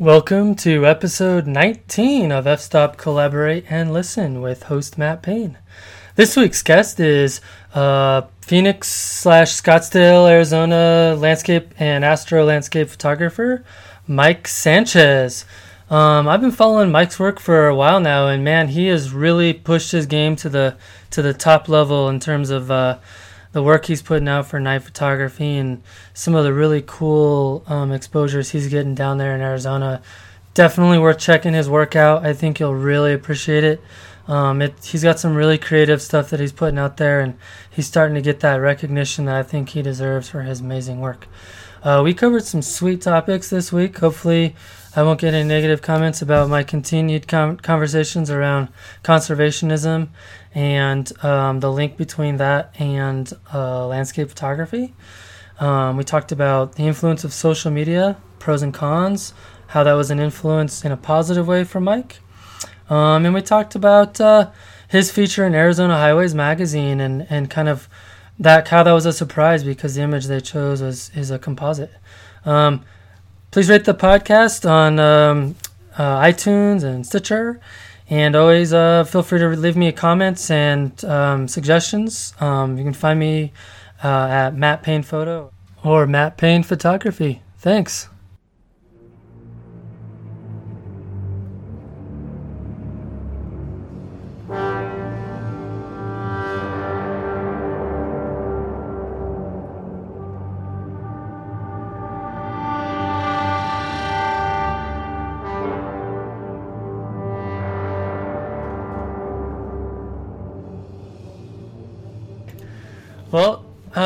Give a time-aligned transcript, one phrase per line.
[0.00, 5.56] Welcome to episode 19 of F Stop Collaborate and Listen with host Matt Payne.
[6.16, 7.40] This week's guest is
[7.74, 13.64] uh, Phoenix slash Scottsdale, Arizona landscape and astro landscape photographer
[14.08, 15.44] Mike Sanchez.
[15.88, 19.52] Um, I've been following Mike's work for a while now, and man, he has really
[19.52, 20.76] pushed his game to the
[21.10, 22.98] to the top level in terms of uh,
[23.54, 25.80] the work he's putting out for night photography and
[26.12, 30.02] some of the really cool um, exposures he's getting down there in Arizona.
[30.54, 32.26] Definitely worth checking his work out.
[32.26, 33.80] I think you'll really appreciate it.
[34.26, 37.38] Um, it, he's got some really creative stuff that he's putting out there, and
[37.70, 41.28] he's starting to get that recognition that I think he deserves for his amazing work.
[41.84, 43.98] Uh, we covered some sweet topics this week.
[43.98, 44.56] Hopefully,
[44.96, 48.68] I won't get any negative comments about my continued com- conversations around
[49.02, 50.08] conservationism
[50.54, 54.94] and um, the link between that and uh, landscape photography.
[55.58, 59.34] Um, we talked about the influence of social media, pros and cons,
[59.68, 62.20] how that was an influence in a positive way for Mike.
[62.88, 64.50] Um, and we talked about uh,
[64.88, 67.88] his feature in Arizona Highways magazine and, and kind of
[68.38, 71.92] that how that was a surprise because the image they chose was is a composite.
[72.44, 72.84] Um,
[73.50, 75.56] please rate the podcast on um,
[75.96, 77.60] uh, iTunes and Stitcher.
[78.10, 82.34] And always uh, feel free to leave me comments and um, suggestions.
[82.40, 83.52] Um, you can find me
[84.02, 85.50] uh, at Matt Payne Photo
[85.82, 87.42] or Matt Payne Photography.
[87.58, 88.08] Thanks.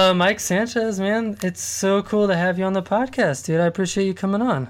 [0.09, 3.61] Uh, Mike Sanchez, man, it's so cool to have you on the podcast, dude.
[3.61, 4.69] I appreciate you coming on.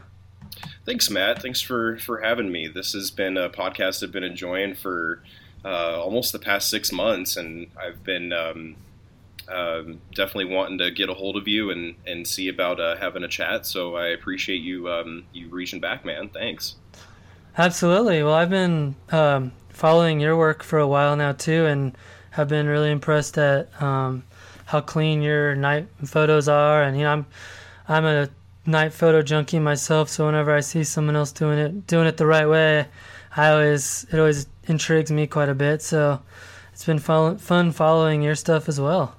[0.84, 1.40] Thanks, Matt.
[1.40, 2.66] Thanks for for having me.
[2.66, 5.22] This has been a podcast I've been enjoying for
[5.64, 8.76] uh, almost the past six months, and I've been um,
[9.48, 13.22] um, definitely wanting to get a hold of you and and see about uh, having
[13.22, 13.64] a chat.
[13.66, 16.30] So I appreciate you um, you reaching back, man.
[16.30, 16.76] Thanks.
[17.56, 18.22] Absolutely.
[18.22, 21.96] Well, I've been um, following your work for a while now too, and
[22.30, 24.24] have been really impressed at um,
[24.68, 26.82] how clean your night photos are.
[26.82, 27.26] And you know, I'm
[27.88, 28.28] I'm a
[28.66, 32.26] night photo junkie myself, so whenever I see someone else doing it doing it the
[32.26, 32.86] right way,
[33.34, 35.80] I always it always intrigues me quite a bit.
[35.80, 36.20] So
[36.72, 39.16] it's been fun, fun following your stuff as well.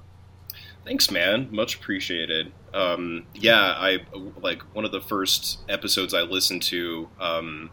[0.84, 1.48] Thanks, man.
[1.50, 2.52] Much appreciated.
[2.72, 3.98] Um, yeah, I
[4.40, 7.08] like one of the first episodes I listened to.
[7.18, 7.70] Um,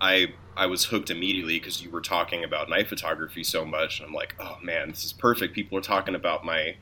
[0.00, 4.00] I I was hooked immediately because you were talking about night photography so much.
[4.00, 5.54] And I'm like, oh man, this is perfect.
[5.54, 6.76] People are talking about my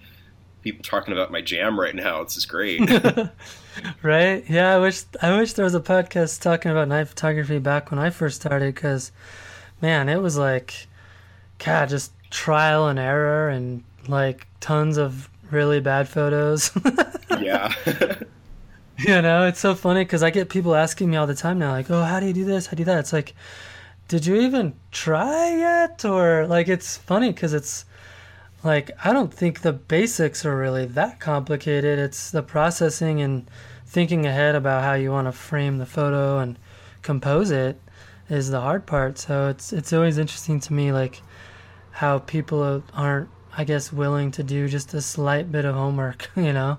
[0.73, 2.23] people talking about my jam right now.
[2.23, 2.81] This is great.
[4.03, 4.45] right?
[4.49, 7.99] Yeah, I wish I wish there was a podcast talking about night photography back when
[7.99, 9.13] I first started because,
[9.81, 10.87] man, it was like,
[11.59, 16.71] God, just trial and error and like tons of really bad photos.
[17.41, 17.73] yeah.
[18.99, 21.71] you know, it's so funny because I get people asking me all the time now,
[21.73, 22.67] like, "Oh, how do you do this?
[22.67, 23.35] How do you do that?" It's like,
[24.09, 26.05] did you even try yet?
[26.05, 27.85] Or like, it's funny because it's
[28.65, 31.99] like I don't think the basics are really that complicated.
[31.99, 33.49] It's the processing and
[33.87, 36.59] thinking ahead about how you want to frame the photo and
[37.03, 37.81] compose it
[38.29, 39.19] is the hard part.
[39.19, 41.23] So it's it's always interesting to me like
[41.93, 46.53] how people aren't I guess willing to do just a slight bit of homework, you
[46.53, 46.79] know.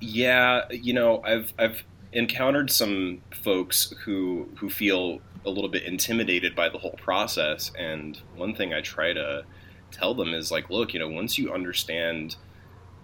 [0.00, 6.54] Yeah, you know, I've I've encountered some folks who who feel a little bit intimidated
[6.54, 9.44] by the whole process and one thing I try to
[9.92, 12.36] tell them is like, look, you know, once you understand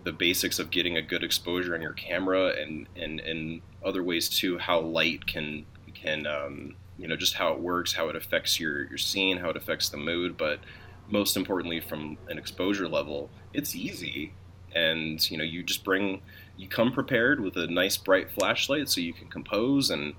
[0.04, 4.28] the basics of getting a good exposure on your camera and and and other ways
[4.28, 8.59] too, how light can can um, you know just how it works, how it affects
[8.59, 10.60] your your scene, how it affects the mood, but
[11.09, 14.32] most importantly from an exposure level, it's easy,
[14.75, 16.22] and you know you just bring
[16.56, 20.15] you come prepared with a nice bright flashlight so you can compose and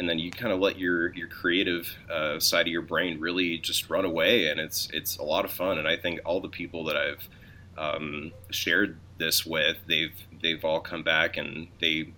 [0.00, 3.58] and then you kind of let your your creative uh, side of your brain really
[3.58, 5.78] just run away, and it's it's a lot of fun.
[5.78, 7.28] And I think all the people that I've
[7.76, 12.14] um, shared this with, they've they've all come back and they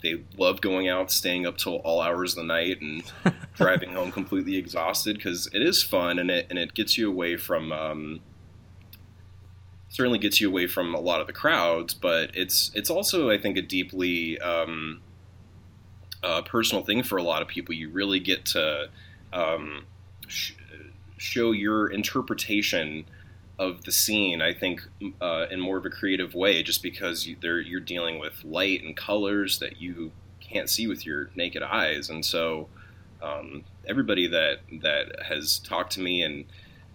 [0.00, 3.02] they love going out, staying up till all hours of the night, and
[3.56, 7.36] driving home completely exhausted because it is fun and it and it gets you away
[7.36, 7.72] from.
[7.72, 8.20] Um,
[9.88, 13.38] certainly gets you away from a lot of the crowds, but it's it's also I
[13.38, 15.02] think a deeply um,
[16.22, 17.74] uh, personal thing for a lot of people.
[17.74, 18.88] You really get to
[19.32, 19.86] um,
[20.26, 20.52] sh-
[21.16, 23.04] show your interpretation
[23.58, 24.42] of the scene.
[24.42, 24.82] I think
[25.20, 28.96] uh, in more of a creative way, just because you, you're dealing with light and
[28.96, 32.10] colors that you can't see with your naked eyes.
[32.10, 32.68] And so
[33.22, 36.44] um, everybody that that has talked to me and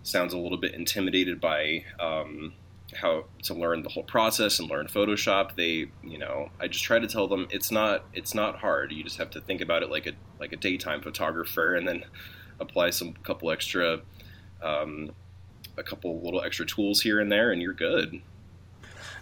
[0.03, 2.53] sounds a little bit intimidated by um,
[3.01, 6.99] how to learn the whole process and learn Photoshop, they you know I just try
[6.99, 8.91] to tell them it's not it's not hard.
[8.91, 12.03] You just have to think about it like a like a daytime photographer, and then
[12.59, 14.01] apply some couple extra
[14.61, 15.11] um,
[15.77, 18.21] a couple little extra tools here and there, and you're good.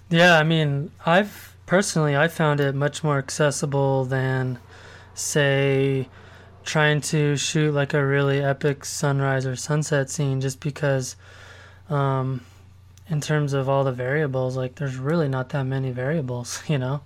[0.10, 4.60] Yeah, I mean, I've personally I found it much more accessible than,
[5.14, 6.08] say,
[6.64, 11.16] trying to shoot like a really epic sunrise or sunset scene, just because,
[11.90, 12.42] um,
[13.08, 17.02] in terms of all the variables, like there's really not that many variables, you know.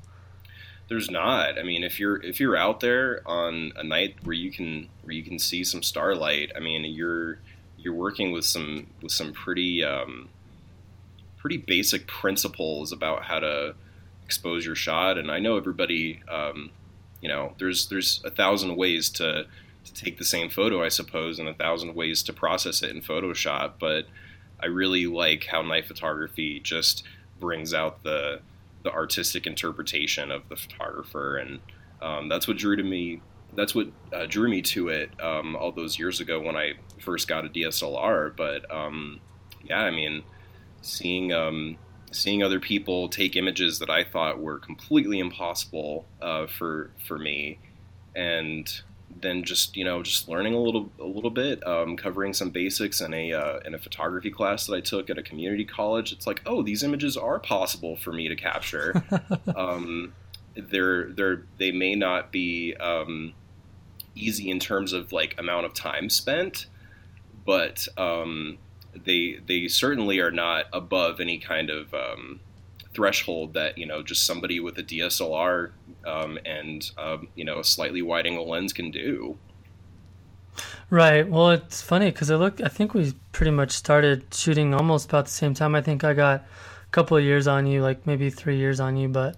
[0.88, 1.60] There's not.
[1.60, 5.14] I mean, if you're if you're out there on a night where you can where
[5.14, 7.40] you can see some starlight, I mean, you're
[7.78, 10.30] you're working with some with some pretty um,
[11.38, 13.76] pretty basic principles about how to
[14.26, 15.18] expose your shot.
[15.18, 16.72] And I know everybody, um,
[17.22, 19.46] you know, there's there's a thousand ways to
[19.86, 23.02] to take the same photo, I suppose, and a thousand ways to process it in
[23.02, 23.74] Photoshop.
[23.80, 24.06] But
[24.62, 27.04] I really like how night photography just
[27.40, 28.42] brings out the
[28.84, 31.60] the artistic interpretation of the photographer, and
[32.02, 33.22] um, that's what drew to me
[33.56, 37.28] that's what uh, drew me to it um, all those years ago when I first
[37.28, 38.36] got a DSLR.
[38.36, 39.20] But um,
[39.64, 40.24] yeah, I mean,
[40.82, 41.78] seeing um,
[42.12, 47.60] seeing other people take images that I thought were completely impossible uh, for for me,
[48.16, 48.82] and
[49.22, 53.02] then just you know just learning a little a little bit, um, covering some basics
[53.02, 56.12] in a uh, in a photography class that I took at a community college.
[56.12, 59.04] It's like, oh, these images are possible for me to capture.
[59.56, 60.14] Um,
[60.56, 63.34] they're they're they may not be um,
[64.16, 66.68] easy in terms of like amount of time spent,
[67.46, 68.58] but um,
[68.94, 72.40] they they certainly are not above any kind of um,
[72.94, 75.72] threshold that you know just somebody with a DSLR
[76.06, 79.38] um, and um, you know a slightly wide angle lens can do.
[80.90, 81.28] Right.
[81.28, 82.62] Well, it's funny because I look.
[82.62, 85.76] I think we pretty much started shooting almost about the same time.
[85.76, 88.98] I think I got a couple of years on you, like maybe three years on
[88.98, 89.38] you, but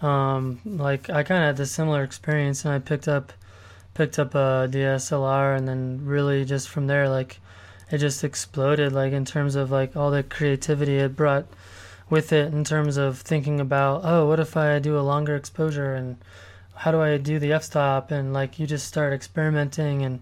[0.00, 3.32] um, like I kind of had a similar experience, and I picked up
[3.94, 7.40] picked up a DSLR, and then really just from there, like
[7.90, 11.46] it just exploded, like in terms of like all the creativity it brought
[12.12, 15.94] with it, in terms of thinking about, oh, what if I do a longer exposure,
[15.94, 16.18] and
[16.74, 20.20] how do I do the f-stop, and like you just start experimenting, and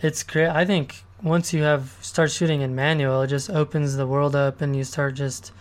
[0.00, 0.48] it's great.
[0.48, 4.62] I think once you have start shooting in manual, it just opens the world up,
[4.62, 5.52] and you start just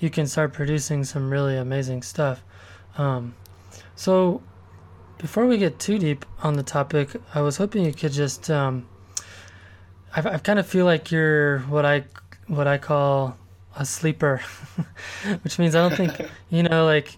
[0.00, 2.42] you can start producing some really amazing stuff.
[2.96, 3.34] Um,
[3.96, 4.40] so,
[5.18, 8.50] before we get too deep on the topic, I was hoping you could just.
[8.50, 8.88] Um,
[10.16, 12.04] I, I kind of feel like you're what I
[12.46, 13.36] what I call
[13.76, 14.40] a sleeper,
[15.42, 17.16] which means I don't think you know like.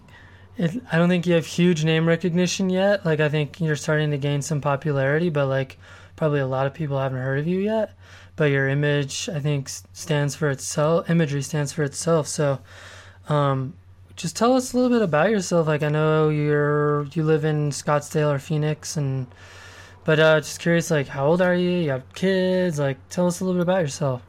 [0.57, 3.05] It, I don't think you have huge name recognition yet.
[3.05, 5.77] Like I think you're starting to gain some popularity, but like
[6.17, 7.93] probably a lot of people haven't heard of you yet.
[8.35, 11.09] But your image, I think, stands for itself.
[11.09, 12.27] Imagery stands for itself.
[12.27, 12.59] So,
[13.29, 13.73] um,
[14.19, 15.65] just tell us a little bit about yourself.
[15.67, 19.27] Like I know you're you live in Scottsdale or Phoenix, and
[20.03, 21.69] but uh, just curious, like how old are you?
[21.69, 22.79] You have kids?
[22.79, 24.21] Like tell us a little bit about yourself.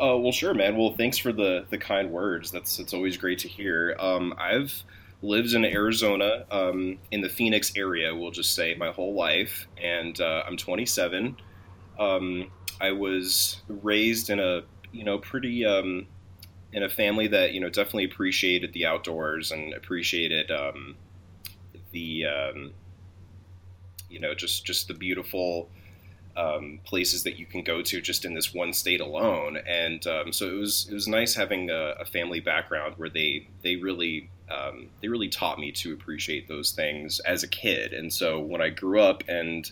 [0.00, 0.76] Uh, well, sure, man.
[0.76, 2.50] Well, thanks for the the kind words.
[2.50, 3.96] That's it's always great to hear.
[4.00, 4.82] Um, I've
[5.22, 8.14] lived in Arizona, um, in the Phoenix area.
[8.14, 11.36] We'll just say my whole life, and uh, I'm 27.
[11.98, 16.06] Um, I was raised in a you know pretty um,
[16.72, 20.96] in a family that you know definitely appreciated the outdoors and appreciated um,
[21.92, 22.72] the um,
[24.08, 25.68] you know just just the beautiful
[26.36, 29.58] um, places that you can go to just in this one state alone.
[29.66, 33.48] And um, so it was it was nice having a, a family background where they
[33.62, 37.92] they really um, they really taught me to appreciate those things as a kid.
[37.92, 39.70] And so when I grew up and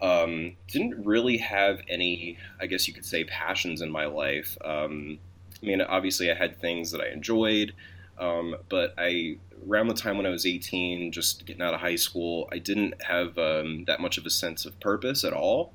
[0.00, 4.56] um, didn't really have any, I guess you could say, passions in my life.
[4.64, 5.18] Um,
[5.62, 7.72] I mean, obviously, I had things that I enjoyed,
[8.18, 11.96] um, but I around the time when I was 18, just getting out of high
[11.96, 15.72] school, I didn't have um, that much of a sense of purpose at all.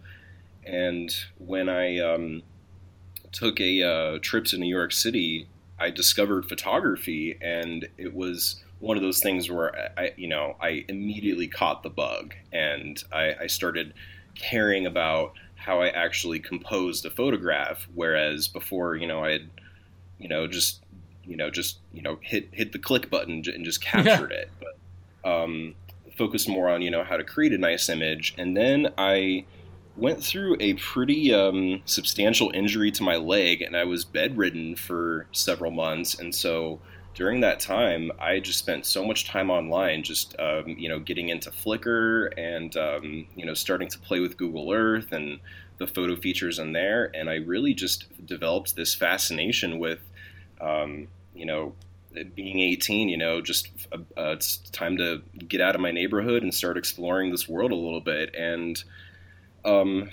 [0.66, 2.44] And when I um,
[3.32, 5.48] took a uh, trip to New York City,
[5.80, 10.86] I discovered photography, and it was one of those things where I, you know, I
[10.88, 13.94] immediately caught the bug, and I, I started
[14.36, 17.88] caring about how I actually composed a photograph.
[17.94, 19.50] Whereas before, you know, I had
[20.22, 20.82] you know, just
[21.26, 24.50] you know, just you know, hit hit the click button and just captured it.
[24.60, 25.76] But um,
[26.18, 29.46] focused more on you know how to create a nice image, and then I
[30.02, 35.28] went through a pretty um, substantial injury to my leg, and I was bedridden for
[35.32, 36.80] several months, and so
[37.14, 41.30] during that time, I just spent so much time online, just um, you know, getting
[41.30, 45.40] into Flickr and um, you know, starting to play with Google Earth and
[45.78, 50.00] the photo features in there, and I really just developed this fascination with,
[50.60, 51.74] um, you know,
[52.34, 53.08] being 18.
[53.08, 57.30] You know, just uh, it's time to get out of my neighborhood and start exploring
[57.30, 58.84] this world a little bit, and
[59.64, 60.10] um,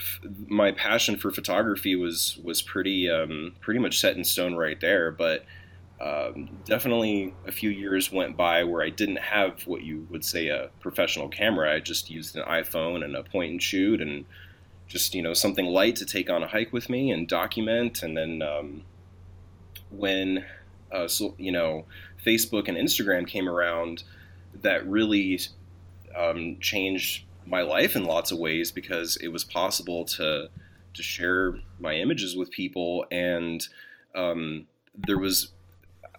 [0.47, 5.11] my passion for photography was was pretty um, pretty much set in stone right there.
[5.11, 5.45] But
[6.01, 10.49] um, definitely a few years went by where I didn't have what you would say
[10.49, 11.75] a professional camera.
[11.75, 14.25] I just used an iPhone and a point and shoot and
[14.87, 18.03] just you know something light to take on a hike with me and document.
[18.03, 18.83] And then um,
[19.91, 20.45] when
[20.93, 21.87] uh, so, you know
[22.25, 24.05] Facebook and Instagram came around,
[24.63, 25.41] that really
[26.15, 30.49] um, changed my life in lots of ways because it was possible to
[30.95, 33.69] to share my images with people and
[34.15, 34.67] um,
[35.07, 35.53] there was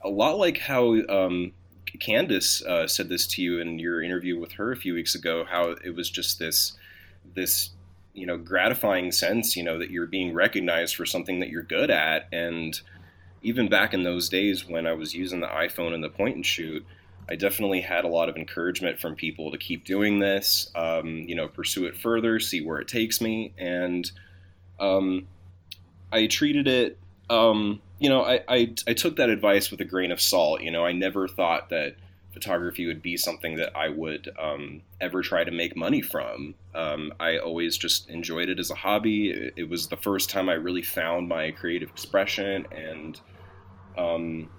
[0.03, 1.51] a lot like how um,
[2.00, 5.45] Candace uh, said this to you in your interview with her a few weeks ago.
[5.50, 6.74] How it was just this
[7.36, 7.71] this
[8.13, 11.89] you know gratifying sense, you know, that you're being recognized for something that you're good
[11.89, 12.27] at.
[12.31, 12.79] And
[13.41, 16.45] even back in those days when I was using the iPhone and the point and
[16.45, 16.86] shoot,
[17.29, 20.71] I definitely had a lot of encouragement from people to keep doing this.
[20.75, 24.09] Um, you know, pursue it further, see where it takes me, and
[24.79, 25.27] um,
[26.12, 26.98] I treated it
[27.29, 30.62] um, you know, I, I, I took that advice with a grain of salt.
[30.62, 31.95] You know, I never thought that
[32.33, 36.55] photography would be something that I would um, ever try to make money from.
[36.74, 39.31] Um, I always just enjoyed it as a hobby.
[39.31, 43.19] It, it, was the first time I really found my creative expression, and
[43.98, 44.50] um,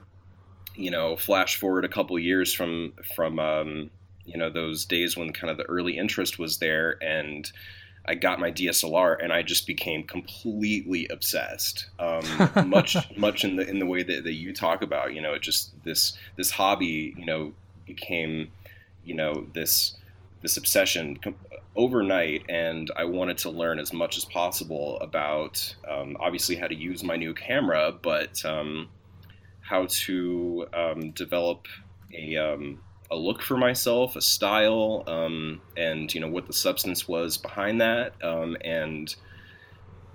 [0.75, 3.91] you know, flash forward a couple years from from um,
[4.25, 7.51] you know those days when kind of the early interest was there, and
[8.07, 11.87] I got my DSLR and I just became completely obsessed.
[11.99, 12.25] Um,
[12.69, 15.43] much, much in the in the way that, that you talk about, you know, it
[15.43, 17.53] just this this hobby, you know,
[17.87, 18.51] became,
[19.05, 19.97] you know, this
[20.43, 21.19] this obsession
[21.77, 26.75] overnight, and I wanted to learn as much as possible about, um, obviously, how to
[26.75, 28.89] use my new camera, but um,
[29.71, 31.69] how to um, develop
[32.13, 37.07] a um, a look for myself, a style, um, and you know what the substance
[37.07, 39.15] was behind that, um, and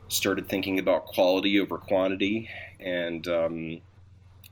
[0.10, 2.50] started thinking about quality over quantity.
[2.82, 3.82] And um,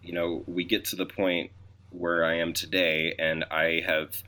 [0.01, 1.51] you know, we get to the point
[1.89, 4.23] where I am today, and I have,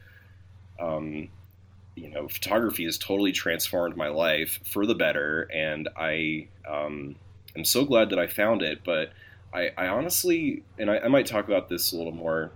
[1.95, 7.15] you know, photography has totally transformed my life for the better, and I um,
[7.55, 8.81] am so glad that I found it.
[8.83, 9.13] But
[9.55, 12.51] I, I honestly, and I, I might talk about this a little more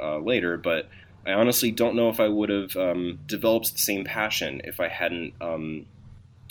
[0.00, 0.88] uh, later, but
[1.26, 4.88] I honestly don't know if I would have um, developed the same passion if I
[4.88, 5.86] hadn't um,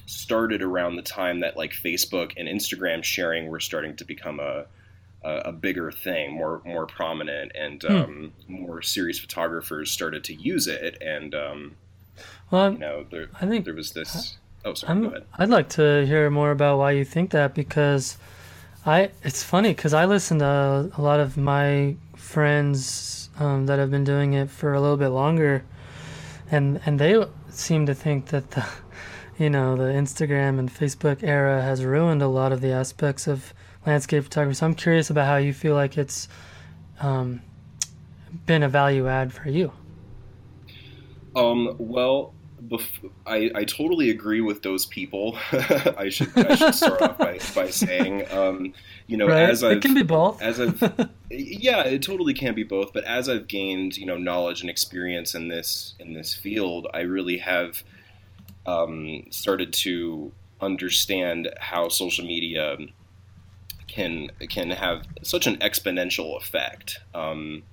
[0.05, 4.65] started around the time that like Facebook and Instagram sharing were starting to become a
[5.23, 7.95] a, a bigger thing, more more prominent, and hmm.
[7.95, 10.97] um, more serious photographers started to use it.
[11.01, 11.75] And um,
[12.51, 14.37] well, you know, there, I think there was this.
[14.65, 15.05] I, oh, sorry.
[15.05, 15.25] Ahead.
[15.37, 18.17] I'd like to hear more about why you think that because
[18.85, 19.11] I.
[19.23, 24.03] It's funny because I listen to a lot of my friends um, that have been
[24.03, 25.63] doing it for a little bit longer,
[26.51, 28.65] and and they seem to think that the,
[29.37, 33.53] you know, the Instagram and Facebook era has ruined a lot of the aspects of
[33.85, 34.55] landscape photography.
[34.55, 36.27] So I'm curious about how you feel like it's
[36.99, 37.41] um,
[38.45, 39.71] been a value add for you.
[41.35, 42.32] Um, well,
[42.67, 45.37] bef- I, I totally agree with those people.
[45.51, 48.73] I should I should start off by, by saying, um,
[49.07, 49.49] you know, right.
[49.49, 50.41] as i it can be both.
[50.41, 50.81] as I've,
[51.29, 52.93] yeah, it totally can be both.
[52.93, 57.01] But as I've gained, you know, knowledge and experience in this in this field, I
[57.01, 57.83] really have
[58.65, 62.77] um, started to understand how social media
[63.87, 66.99] can can have such an exponential effect.
[67.13, 67.63] Um,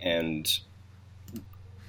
[0.00, 0.60] and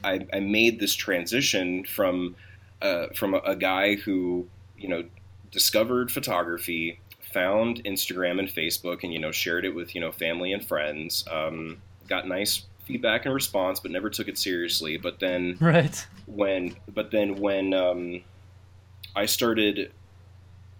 [0.03, 2.35] I, I made this transition from
[2.81, 5.03] uh, from a, a guy who you know
[5.51, 10.51] discovered photography, found Instagram and Facebook, and you know shared it with you know family
[10.53, 11.25] and friends.
[11.31, 14.97] Um, got nice feedback and response, but never took it seriously.
[14.97, 18.21] But then, right when, but then when um,
[19.15, 19.91] I started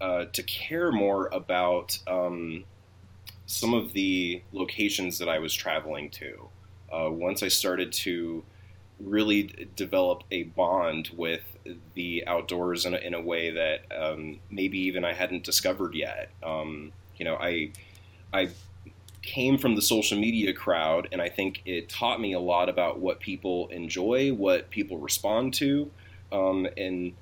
[0.02, 2.66] uh, to care more about um,
[3.46, 6.50] some of the locations that I was traveling to,
[6.92, 8.44] uh, once I started to
[9.00, 11.42] really develop a bond with
[11.94, 16.30] the outdoors in a, in a way that um, maybe even I hadn't discovered yet.
[16.42, 17.72] Um, you know, I
[18.34, 18.50] I
[19.22, 23.00] came from the social media crowd, and I think it taught me a lot about
[23.00, 25.90] what people enjoy, what people respond to,
[26.32, 27.14] um, and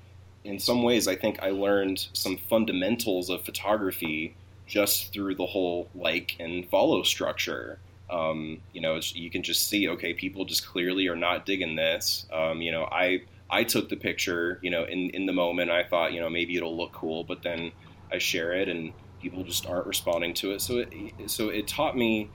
[0.44, 4.34] in some ways, I think I learned some fundamentals of photography
[4.66, 7.78] just through the whole like and follow structure.
[8.12, 12.26] Um, you know, you can just see, okay, people just clearly are not digging this.
[12.32, 15.70] Um, you know, I I took the picture, you know, in in the moment.
[15.70, 17.72] I thought, you know, maybe it'll look cool, but then
[18.12, 20.60] I share it, and people just aren't responding to it.
[20.60, 20.92] So it
[21.26, 22.30] so it taught me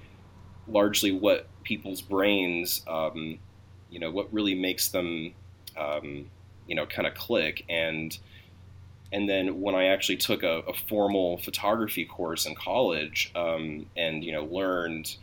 [0.67, 3.39] largely what people's brains, um,
[3.89, 5.33] you know, what really makes them,
[5.77, 6.29] um,
[6.67, 8.17] you know, kind of click and
[9.11, 14.23] and then when I actually took a, a formal photography course in college, um, and
[14.23, 15.15] you know learned,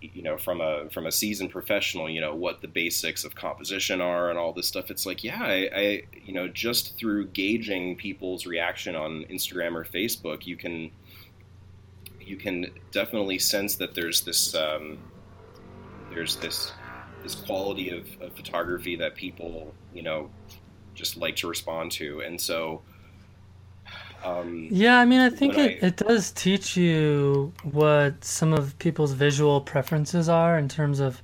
[0.00, 4.00] you know from a from a seasoned professional, you know what the basics of composition
[4.00, 4.90] are and all this stuff.
[4.90, 9.84] It's like yeah, I, I you know just through gauging people's reaction on Instagram or
[9.84, 10.90] Facebook, you can
[12.20, 14.98] you can definitely sense that there's this um,
[16.10, 16.72] there's this
[17.22, 20.30] this quality of, of photography that people you know
[20.94, 22.82] just like to respond to, and so
[24.24, 28.78] um, yeah, I mean, I think it, I, it does teach you what some of
[28.78, 31.22] people's visual preferences are in terms of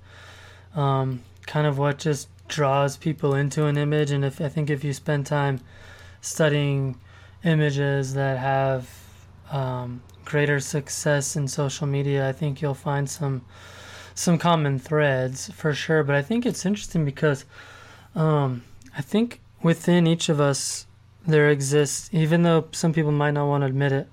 [0.75, 4.11] um, kind of what just draws people into an image.
[4.11, 5.61] And if I think if you spend time
[6.21, 6.99] studying
[7.45, 8.89] images that have
[9.51, 13.45] um, greater success in social media, I think you'll find some
[14.17, 16.05] some common threads for sure.
[16.05, 17.45] But I think it's interesting because
[18.15, 18.63] um,
[18.97, 20.87] I think within each of us
[21.27, 24.09] there exists, even though some people might not want to admit it,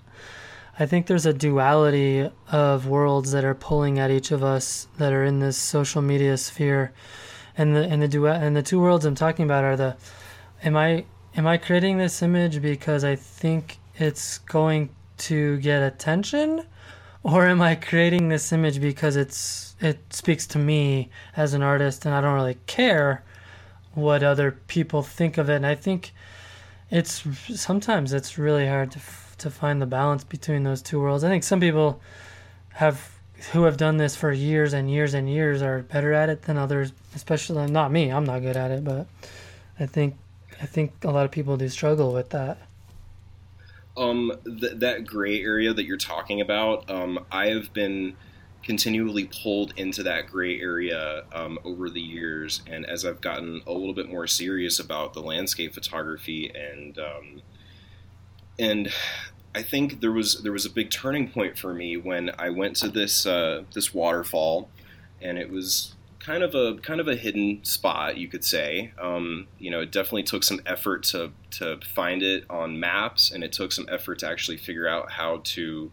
[0.79, 5.13] I think there's a duality of worlds that are pulling at each of us that
[5.13, 6.93] are in this social media sphere.
[7.57, 9.97] And the and the du- and the two worlds I'm talking about are the
[10.63, 14.89] am I am I creating this image because I think it's going
[15.19, 16.65] to get attention
[17.23, 22.05] or am I creating this image because it's it speaks to me as an artist
[22.05, 23.23] and I don't really care
[23.93, 26.13] what other people think of it and I think
[26.91, 31.23] it's sometimes it's really hard to f- to find the balance between those two worlds.
[31.23, 32.01] I think some people
[32.73, 33.17] have
[33.53, 36.57] who have done this for years and years and years are better at it than
[36.57, 36.91] others.
[37.15, 38.11] Especially not me.
[38.11, 39.07] I'm not good at it, but
[39.79, 40.17] I think
[40.61, 42.57] I think a lot of people do struggle with that.
[43.97, 48.15] Um, th- that gray area that you're talking about, um, I have been
[48.63, 52.61] continually pulled into that gray area um, over the years.
[52.67, 57.41] And as I've gotten a little bit more serious about the landscape photography and um,
[58.59, 58.91] and
[59.53, 62.75] I think there was there was a big turning point for me when I went
[62.77, 64.69] to this uh, this waterfall,
[65.21, 68.93] and it was kind of a kind of a hidden spot, you could say.
[68.99, 73.43] Um, you know, it definitely took some effort to to find it on maps, and
[73.43, 75.91] it took some effort to actually figure out how to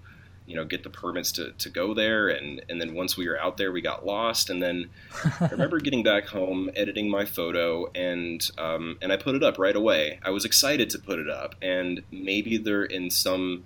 [0.48, 2.28] you know get the permits to, to go there.
[2.28, 4.48] And and then once we were out there we got lost.
[4.48, 4.88] And then
[5.40, 9.58] I remember getting back home editing my photo and um, and I put it up
[9.58, 10.18] right away.
[10.22, 11.54] I was excited to put it up.
[11.60, 13.64] And maybe they're in some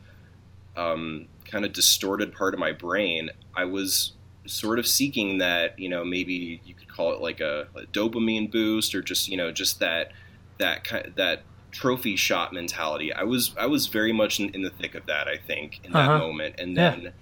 [0.76, 3.30] um, kind of distorted part of my brain.
[3.54, 4.12] I was
[4.46, 8.50] sort of seeking that you know maybe you could call it like a, a dopamine
[8.50, 10.10] boost or just you know just that
[10.58, 13.12] that kind that trophy shot mentality.
[13.12, 15.26] I was I was very much in, in the thick of that.
[15.26, 16.18] I think in that uh-huh.
[16.18, 17.12] moment, and then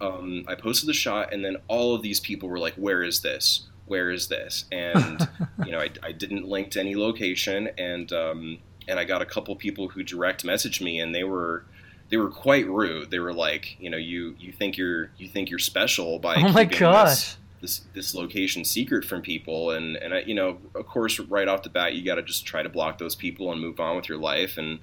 [0.00, 0.06] yeah.
[0.06, 3.20] um, I posted the shot, and then all of these people were like, "Where is
[3.20, 3.68] this?
[3.86, 5.28] Where is this?" And
[5.64, 9.26] you know, I, I, didn't link to any location, and um, and I got a
[9.26, 11.64] couple people who direct messaged me, and they were
[12.08, 13.10] they were quite rude.
[13.10, 16.52] They were like, you know, you you think you're you think you're special by oh
[16.52, 17.10] my gosh.
[17.10, 19.70] This, this this location secret from people.
[19.70, 22.46] And and I, you know of course right off the bat you got to just
[22.46, 24.58] try to block those people and move on with your life.
[24.58, 24.80] And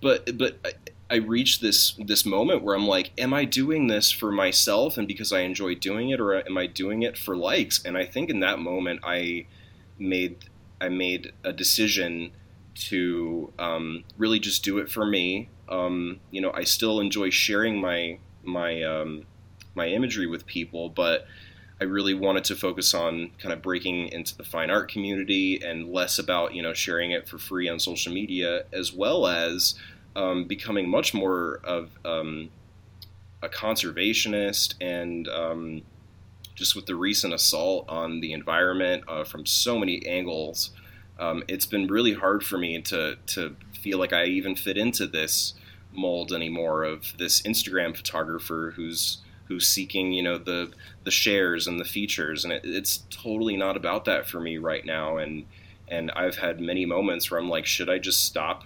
[0.00, 0.72] but but I,
[1.10, 5.06] I reached this this moment where I'm like am I doing this for myself and
[5.06, 7.84] because I enjoy doing it or am I doing it for likes?
[7.84, 9.46] And I think in that moment I
[9.98, 10.36] made
[10.80, 12.32] I made a decision
[12.74, 15.48] to um, really just do it for me.
[15.68, 19.24] Um, you know I still enjoy sharing my my um,
[19.74, 21.26] my imagery with people but
[21.80, 25.92] I really wanted to focus on kind of breaking into the fine art community and
[25.92, 29.74] less about you know sharing it for free on social media, as well as
[30.16, 32.50] um, becoming much more of um,
[33.42, 35.82] a conservationist and um,
[36.54, 40.70] just with the recent assault on the environment uh, from so many angles,
[41.18, 45.06] um, it's been really hard for me to to feel like I even fit into
[45.06, 45.54] this
[45.92, 50.72] mold anymore of this Instagram photographer who's who's seeking you know the
[51.04, 52.44] the shares and the features.
[52.44, 55.18] And it, it's totally not about that for me right now.
[55.18, 55.46] And
[55.88, 58.64] and I've had many moments where I'm like should I just stop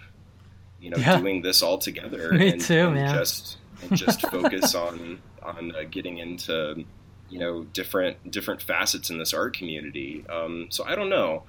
[0.80, 1.18] you know yeah.
[1.18, 2.32] doing this altogether?
[2.32, 3.14] Me and, too, and man.
[3.14, 6.84] just and just focus on on uh, getting into
[7.28, 10.24] you know different different facets in this art community.
[10.28, 11.44] Um, so I don't know.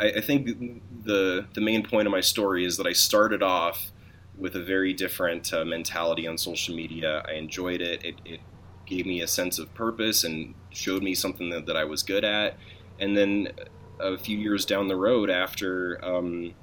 [0.00, 3.90] I, I think the the main point of my story is that I started off
[4.38, 7.22] with a very different uh, mentality on social media.
[7.26, 8.04] I enjoyed it.
[8.04, 8.40] It, it
[8.86, 12.24] gave me a sense of purpose and showed me something that, that I was good
[12.24, 12.56] at.
[12.98, 13.52] And then
[14.00, 16.54] a few years down the road, after um,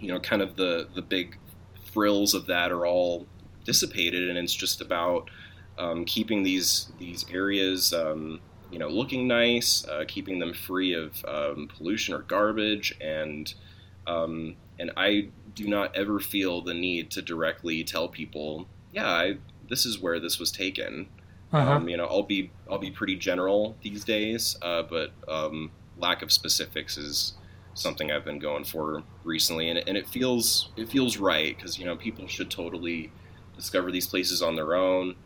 [0.00, 1.36] you know, kind of the the big
[1.92, 3.26] frills of that are all
[3.64, 5.30] dissipated, and it's just about
[5.78, 7.92] um, keeping these these areas.
[7.92, 8.40] Um,
[8.70, 13.52] you know, looking nice, uh, keeping them free of um, pollution or garbage, and
[14.06, 19.36] um, and I do not ever feel the need to directly tell people, yeah, I,
[19.68, 21.08] this is where this was taken.
[21.52, 21.72] Uh-huh.
[21.72, 26.22] Um, you know, I'll be I'll be pretty general these days, uh, but um, lack
[26.22, 27.34] of specifics is
[27.74, 31.86] something I've been going for recently, and, and it feels it feels right because you
[31.86, 33.10] know people should totally
[33.56, 35.16] discover these places on their own,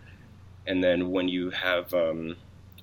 [0.67, 2.37] and then when you have um,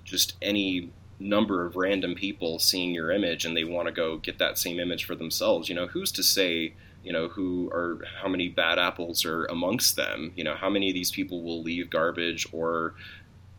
[0.03, 4.39] just any number of random people seeing your image and they want to go get
[4.39, 6.73] that same image for themselves, you know, who's to say
[7.03, 10.31] you know, who are how many bad apples are amongst them.
[10.35, 12.93] You know, how many of these people will leave garbage or,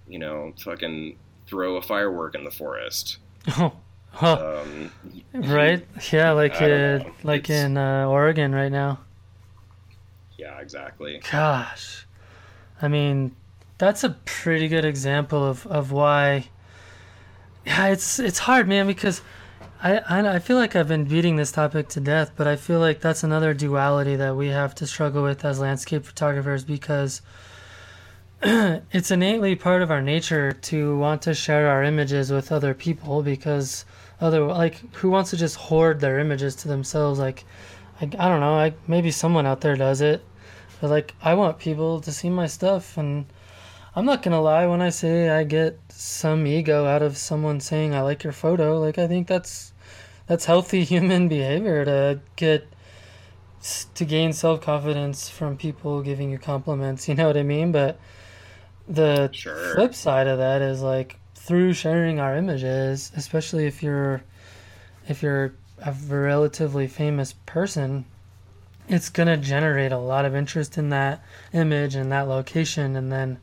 [0.08, 3.18] you know, fucking throw a firework in the forest.
[3.58, 3.72] Oh,
[4.12, 4.62] huh.
[4.62, 4.92] Um,
[5.34, 5.84] right?
[6.12, 9.00] Yeah, like uh, like it's, in uh, Oregon right now.
[10.38, 11.20] Yeah, exactly.
[11.30, 12.06] Gosh,
[12.80, 13.34] I mean,
[13.78, 16.48] that's a pretty good example of of why.
[17.66, 19.22] Yeah, it's it's hard, man, because
[19.82, 23.00] I, I, feel like I've been beating this topic to death, but I feel like
[23.00, 27.22] that's another duality that we have to struggle with as landscape photographers because
[28.42, 33.22] it's innately part of our nature to want to share our images with other people
[33.22, 33.86] because
[34.20, 37.18] other like who wants to just hoard their images to themselves?
[37.18, 37.44] Like
[38.02, 40.22] I, I don't know like maybe someone out there does it
[40.80, 43.26] but like I want people to see my stuff and
[43.94, 47.94] I'm not gonna lie when I say I get some ego out of someone saying
[47.94, 48.78] I like your photo.
[48.78, 49.72] Like I think that's
[50.26, 52.68] that's healthy human behavior to get
[53.94, 57.08] to gain self confidence from people giving you compliments.
[57.08, 57.72] You know what I mean?
[57.72, 57.98] But
[58.88, 59.74] the sure.
[59.74, 64.22] flip side of that is like through sharing our images, especially if you're
[65.08, 65.52] if you're
[65.84, 68.04] a relatively famous person,
[68.88, 73.38] it's gonna generate a lot of interest in that image and that location, and then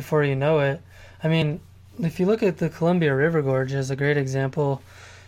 [0.00, 0.80] before you know it.
[1.22, 1.60] I mean,
[1.98, 4.80] if you look at the Columbia River Gorge as a great example,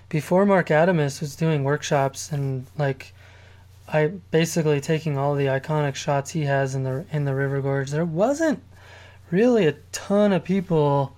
[0.09, 3.13] before Marc Adamus was doing workshops and like
[3.87, 7.91] I basically taking all the iconic shots he has in the in the River Gorge,
[7.91, 8.63] there wasn't
[9.31, 11.15] really a ton of people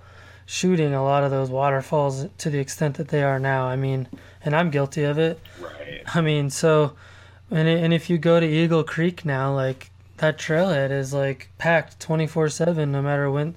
[0.47, 3.67] shooting a lot of those waterfalls to the extent that they are now.
[3.67, 4.09] I mean,
[4.45, 5.38] and I'm guilty of it.
[5.61, 6.03] Right.
[6.12, 6.95] I mean, so
[7.53, 12.00] and and if you go to Eagle Creek now, like that trailhead is like packed
[12.00, 13.55] 24 7 no matter when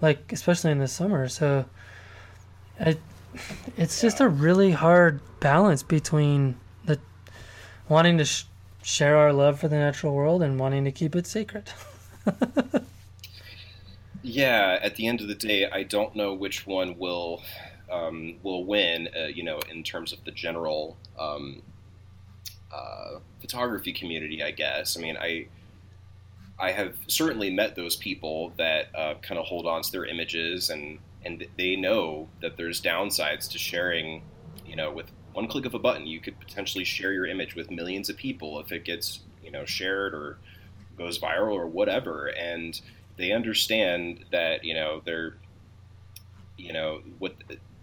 [0.00, 1.28] like especially in the summer.
[1.28, 1.66] So
[2.78, 3.00] it,
[3.76, 6.98] it's just a really hard balance between the
[7.88, 8.44] wanting to sh-
[8.82, 11.70] share our love for the natural world and wanting to keep it sacred
[14.22, 17.42] yeah at the end of the day i don't know which one will
[17.90, 21.62] um, will win uh, you know in terms of the general um,
[22.72, 24.96] uh, photography community i guess.
[24.96, 25.46] I mean i
[26.58, 30.70] I have certainly met those people that uh, kind of hold on to their images
[30.70, 34.22] and and they know that there's downsides to sharing.
[34.64, 37.70] You know, with one click of a button, you could potentially share your image with
[37.70, 40.38] millions of people if it gets you know shared or
[40.96, 42.28] goes viral or whatever.
[42.28, 42.80] And
[43.16, 45.36] they understand that you know they're
[46.56, 47.34] you know what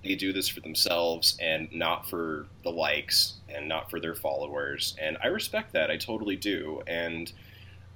[0.03, 4.95] they do this for themselves and not for the likes and not for their followers.
[5.01, 5.89] And I respect that.
[5.89, 6.81] I totally do.
[6.87, 7.31] And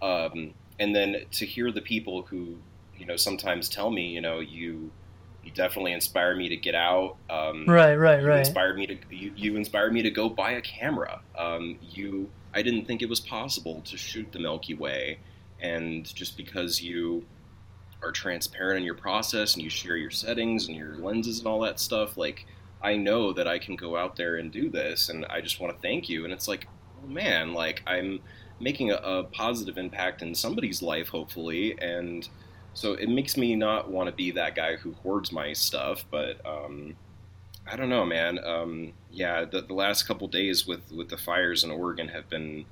[0.01, 2.57] um, and then to hear the people who
[2.97, 4.91] you know sometimes tell me you know you
[5.47, 8.39] you definitely inspire me to get out um, right right you right.
[8.39, 11.21] inspired me to you, you inspired me to go buy a camera.
[11.37, 15.19] Um, you i didn't think it was possible to shoot the milky way.
[15.59, 17.25] And just because you
[18.03, 21.61] are transparent in your process and you share your settings and your lenses and all
[21.61, 22.45] that stuff like
[22.83, 25.07] i know that i can go out there and do this.
[25.07, 26.25] And i just want to thank you.
[26.25, 26.67] And it's like
[27.01, 28.19] oh man like i'm
[28.59, 31.77] making a, a positive impact in somebody's life, hopefully.
[31.79, 32.27] And
[32.73, 36.05] so it makes me not want to be that guy who hoards my stuff.
[36.09, 36.95] But um,
[37.65, 38.39] I don't know, man.
[38.43, 42.65] Um, yeah, the, the, last couple days with, with the fires in Oregon have been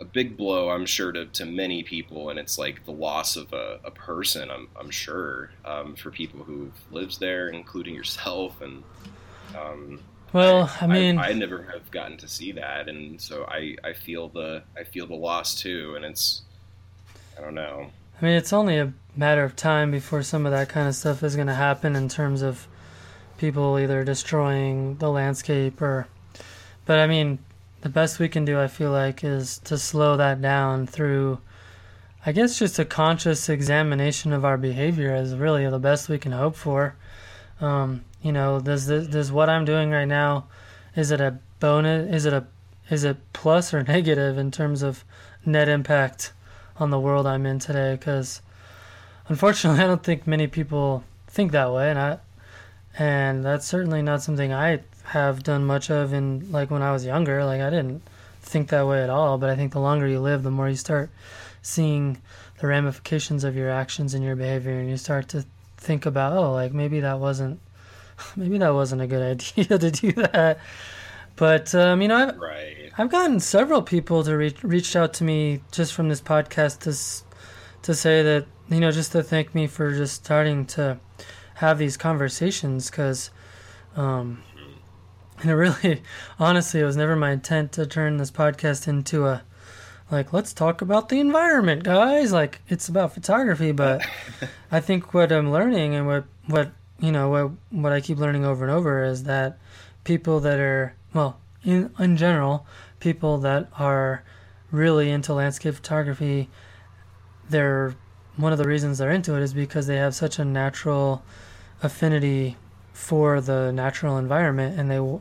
[0.00, 2.30] a big blow, I'm sure, to, to many people.
[2.30, 6.44] And it's like the loss of a, a person, I'm, I'm sure, um, for people
[6.44, 8.60] who've lived there, including yourself.
[8.60, 8.82] And
[9.58, 10.00] um,
[10.32, 13.76] well, I, I mean, I, I, never have gotten to see that, and so I,
[13.84, 16.42] I feel the I feel the loss too, and it's
[17.36, 17.90] I don't know.
[18.20, 21.22] I mean, it's only a matter of time before some of that kind of stuff
[21.22, 22.66] is going to happen in terms of
[23.38, 26.06] people either destroying the landscape or.
[26.84, 27.38] But I mean,
[27.82, 31.40] the best we can do, I feel like, is to slow that down through
[32.24, 36.30] I guess just a conscious examination of our behavior is really the best we can
[36.30, 36.94] hope for.
[37.60, 40.46] Um, you know, does this, does what I'm doing right now,
[40.94, 42.14] is it a bonus?
[42.14, 42.46] Is it a
[42.90, 45.04] is it plus or negative in terms of
[45.44, 46.32] net impact
[46.76, 47.94] on the world I'm in today?
[47.94, 48.42] Because
[49.28, 52.18] unfortunately, I don't think many people think that way, and I
[52.98, 57.04] and that's certainly not something I have done much of in like when I was
[57.04, 57.44] younger.
[57.44, 58.02] Like I didn't
[58.42, 59.38] think that way at all.
[59.38, 61.10] But I think the longer you live, the more you start
[61.62, 62.20] seeing
[62.60, 65.44] the ramifications of your actions and your behavior, and you start to
[65.76, 67.60] think about, oh, like maybe that wasn't,
[68.36, 69.22] maybe that wasn't a good
[69.58, 70.58] idea to do that.
[71.36, 72.92] But um, you know, I've right.
[72.98, 76.92] I've gotten several people to reach reached out to me just from this podcast to
[77.82, 80.98] to say that you know just to thank me for just starting to
[81.54, 83.30] have these conversations because
[83.96, 84.42] um,
[85.40, 86.02] and it really
[86.38, 89.42] honestly it was never my intent to turn this podcast into a
[90.10, 94.02] like let's talk about the environment guys like it's about photography but
[94.70, 96.70] i think what i'm learning and what what
[97.02, 99.58] you know what what i keep learning over and over is that
[100.04, 102.66] people that are well in in general
[103.00, 104.22] people that are
[104.70, 106.48] really into landscape photography
[107.50, 107.94] they're
[108.36, 111.22] one of the reasons they're into it is because they have such a natural
[111.82, 112.56] affinity
[112.92, 115.20] for the natural environment and they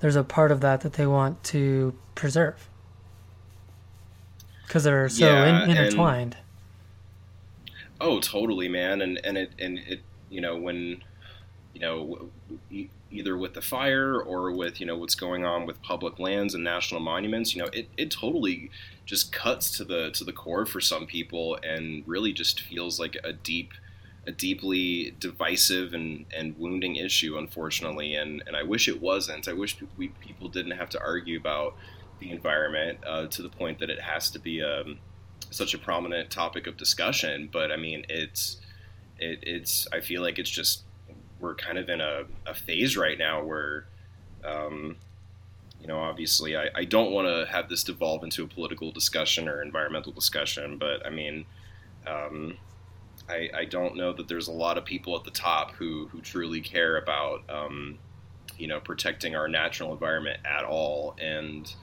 [0.00, 2.68] there's a part of that that they want to preserve
[4.66, 6.36] because they're so Yeah, in, intertwined.
[8.00, 9.00] Oh, totally, man.
[9.00, 11.02] And and it and it you know when
[11.82, 12.30] know
[13.10, 16.64] either with the fire or with you know what's going on with public lands and
[16.64, 18.70] national monuments, you know it, it totally
[19.04, 23.16] just cuts to the to the core for some people and really just feels like
[23.24, 23.72] a deep
[24.26, 28.14] a deeply divisive and, and wounding issue, unfortunately.
[28.14, 29.48] And, and I wish it wasn't.
[29.48, 31.74] I wish we, people didn't have to argue about
[32.20, 34.98] the environment uh, to the point that it has to be um,
[35.50, 37.48] such a prominent topic of discussion.
[37.52, 38.58] But I mean, it's
[39.18, 40.84] it, it's I feel like it's just
[41.42, 43.86] we're kind of in a, a phase right now where.
[44.44, 44.96] Um,
[45.80, 49.48] you know, obviously, I, I don't want to have this devolve into a political discussion
[49.48, 51.44] or environmental discussion, but I mean,
[52.06, 52.56] um,
[53.28, 56.20] I, I, don't know that there's a lot of people at the top who, who
[56.20, 57.98] truly care about um,
[58.58, 61.74] you know protecting our natural environment at all and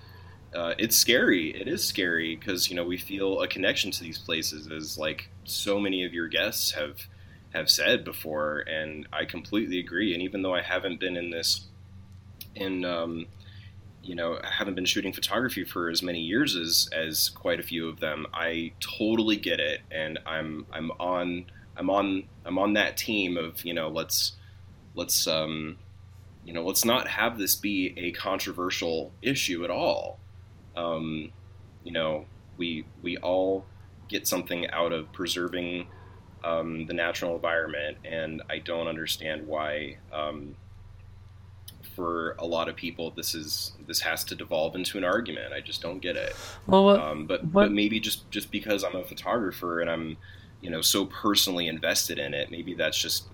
[0.55, 4.17] uh, it's scary it is scary because you know we feel a connection to these
[4.17, 7.07] places as like so many of your guests have
[7.53, 11.67] have said before and I completely agree and even though I haven't been in this
[12.55, 13.27] in um,
[14.01, 17.63] you know, I haven't been shooting photography for as many years as as quite a
[17.63, 18.25] few of them.
[18.33, 21.45] I totally get it, and I'm I'm on
[21.77, 24.33] I'm on I'm on that team of you know let's
[24.95, 25.77] let's um,
[26.45, 30.19] you know let's not have this be a controversial issue at all.
[30.75, 31.31] Um,
[31.83, 32.25] you know,
[32.57, 33.65] we we all
[34.07, 35.87] get something out of preserving
[36.43, 40.55] um, the natural environment, and I don't understand why um,
[41.95, 45.53] for a lot of people this is this has to devolve into an argument.
[45.53, 46.35] I just don't get it.
[46.67, 50.17] Well what, um, but what, but maybe just just because i'm a photographer and i'm
[50.61, 53.25] you know so personally invested in it maybe that's just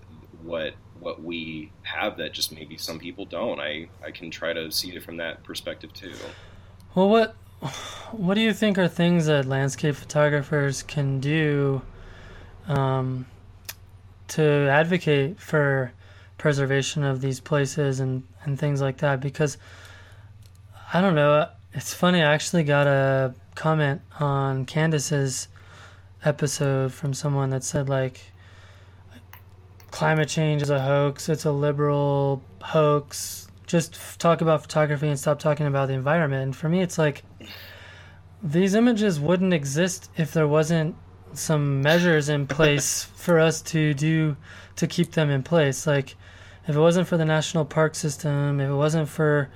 [0.42, 3.60] what what we have that just maybe some people don't.
[3.60, 6.14] I i can try to see it from that perspective too.
[6.94, 7.36] Well what
[8.12, 11.82] what do you think are things that landscape photographers can do
[12.68, 13.26] um,
[14.28, 15.92] to advocate for
[16.38, 19.56] preservation of these places and, and things like that because
[20.92, 21.48] I don't know.
[21.72, 22.22] It's funny.
[22.22, 25.48] I actually got a comment on Candace's
[26.24, 28.20] episode from someone that said like
[29.90, 31.28] climate change is a hoax.
[31.28, 33.48] It's a liberal hoax.
[33.66, 36.42] Just talk about photography and stop talking about the environment.
[36.42, 37.24] And for me, it's like
[38.42, 40.94] these images wouldn't exist if there wasn't
[41.38, 44.36] some measures in place for us to do
[44.76, 45.86] to keep them in place.
[45.86, 46.16] Like
[46.66, 49.50] if it wasn't for the national park system, if it wasn't for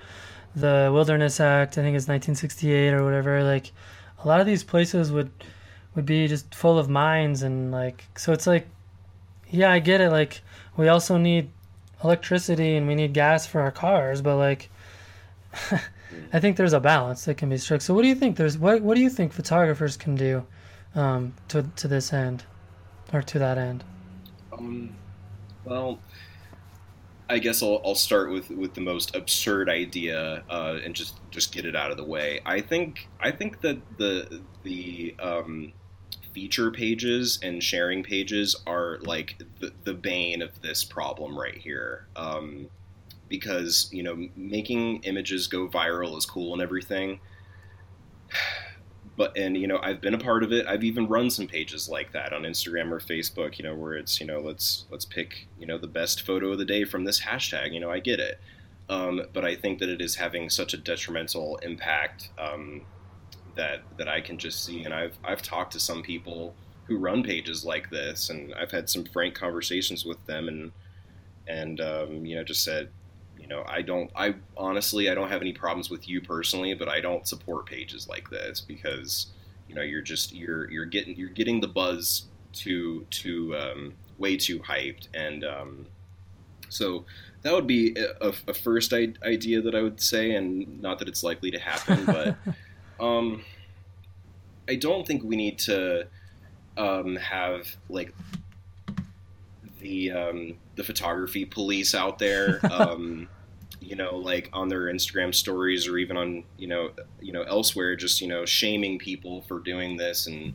[0.54, 3.72] the Wilderness Act, I think it's 1968 or whatever, like
[4.22, 5.30] a lot of these places would
[5.94, 8.68] would be just full of mines and like so it's like
[9.48, 10.42] yeah, I get it like
[10.76, 11.50] we also need
[12.04, 14.70] electricity and we need gas for our cars, but like
[16.32, 17.80] I think there's a balance that can be struck.
[17.80, 20.44] So what do you think there's what what do you think photographers can do
[20.94, 22.44] um, to to this end
[23.12, 23.84] or to that end?
[24.52, 24.96] Um,
[25.64, 26.00] well,
[27.30, 31.52] I guess I'll, I'll start with, with the most absurd idea uh, and just, just
[31.52, 32.40] get it out of the way.
[32.44, 35.72] I think I think that the the um,
[36.32, 42.06] feature pages and sharing pages are like the, the bane of this problem right here.
[42.16, 42.68] Um,
[43.28, 47.20] because you know making images go viral is cool and everything,
[49.16, 50.66] but and you know I've been a part of it.
[50.66, 53.58] I've even run some pages like that on Instagram or Facebook.
[53.58, 56.58] You know where it's you know let's let's pick you know the best photo of
[56.58, 57.72] the day from this hashtag.
[57.72, 58.40] You know I get it,
[58.88, 62.82] um, but I think that it is having such a detrimental impact um,
[63.56, 64.84] that that I can just see.
[64.84, 68.88] And I've I've talked to some people who run pages like this, and I've had
[68.88, 70.72] some frank conversations with them, and
[71.46, 72.90] and um, you know just said
[73.50, 77.00] know i don't i honestly i don't have any problems with you personally but i
[77.00, 79.26] don't support pages like this because
[79.68, 84.36] you know you're just you're you're getting you're getting the buzz too too um, way
[84.36, 85.06] too hyped.
[85.14, 85.86] And um,
[86.68, 87.04] so
[87.42, 91.22] that would be a, a first idea that i would say and not that it's
[91.22, 92.36] likely to happen but
[93.04, 93.42] um,
[94.68, 96.06] i don't think we need to
[96.76, 98.14] um, have like
[99.80, 103.28] the um, the photography police out there, um,
[103.80, 106.90] you know, like on their Instagram stories or even on you know
[107.20, 110.54] you know elsewhere, just you know shaming people for doing this and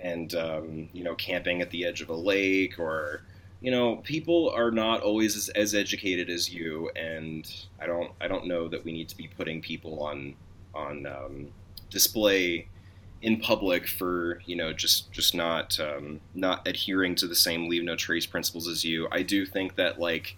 [0.00, 3.22] and um, you know camping at the edge of a lake or
[3.60, 8.28] you know people are not always as, as educated as you and I don't I
[8.28, 10.34] don't know that we need to be putting people on
[10.74, 11.48] on um,
[11.90, 12.68] display
[13.22, 17.84] in public for you know just just not um, not adhering to the same leave
[17.84, 19.06] no trace principles as you.
[19.12, 20.36] I do think that like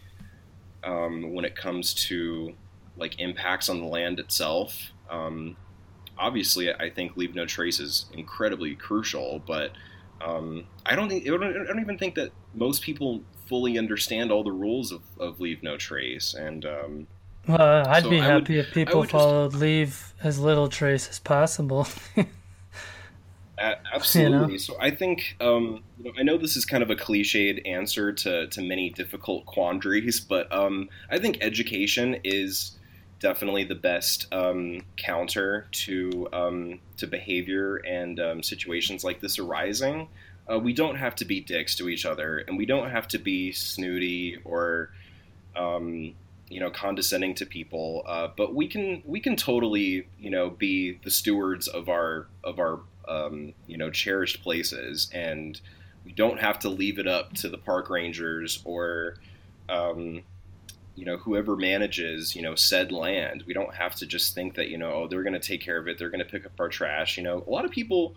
[0.85, 2.55] um, when it comes to
[2.97, 5.57] like impacts on the land itself, um,
[6.18, 9.73] obviously I think leave no trace is incredibly crucial, but
[10.25, 14.53] um, I don't think I don't even think that most people fully understand all the
[14.53, 16.64] rules of, of leave no trace and.
[16.64, 17.07] Um,
[17.47, 21.18] well, I'd so be happy would, if people followed just, leave as little trace as
[21.18, 21.87] possible.
[23.93, 24.38] absolutely.
[24.38, 24.57] You know?
[24.57, 28.12] So I think um, you know, I know this is kind of a cliched answer
[28.12, 32.73] to to many difficult quandaries, but um, I think education is
[33.21, 40.09] definitely the best um, counter to um, to behavior and um, situations like this arising.
[40.51, 43.19] Uh, we don't have to be dicks to each other, and we don't have to
[43.19, 44.90] be snooty or
[45.57, 46.14] um,
[46.49, 50.99] you know condescending to people uh, but we can we can totally you know be
[51.03, 55.61] the stewards of our of our um, you know cherished places, and
[56.05, 59.17] we don't have to leave it up to the park rangers or
[59.69, 60.23] um,
[60.95, 63.45] you know whoever manages you know said land.
[63.47, 65.79] We don't have to just think that you know oh they're going to take care
[65.79, 67.17] of it, they're going to pick up our trash.
[67.17, 68.14] You know, a lot of people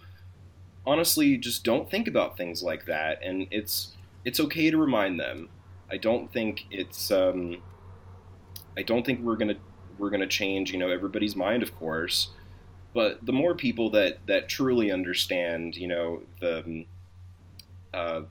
[0.86, 3.95] honestly just don't think about things like that, and it's
[4.26, 5.50] it's okay to remind them.
[5.89, 7.58] I don't think it's um,
[8.78, 9.58] I don't think we're gonna
[9.97, 12.30] we're gonna change you know everybody's mind, of course
[12.97, 16.83] but the more people that that truly understand, you know, the
[17.93, 18.21] uh,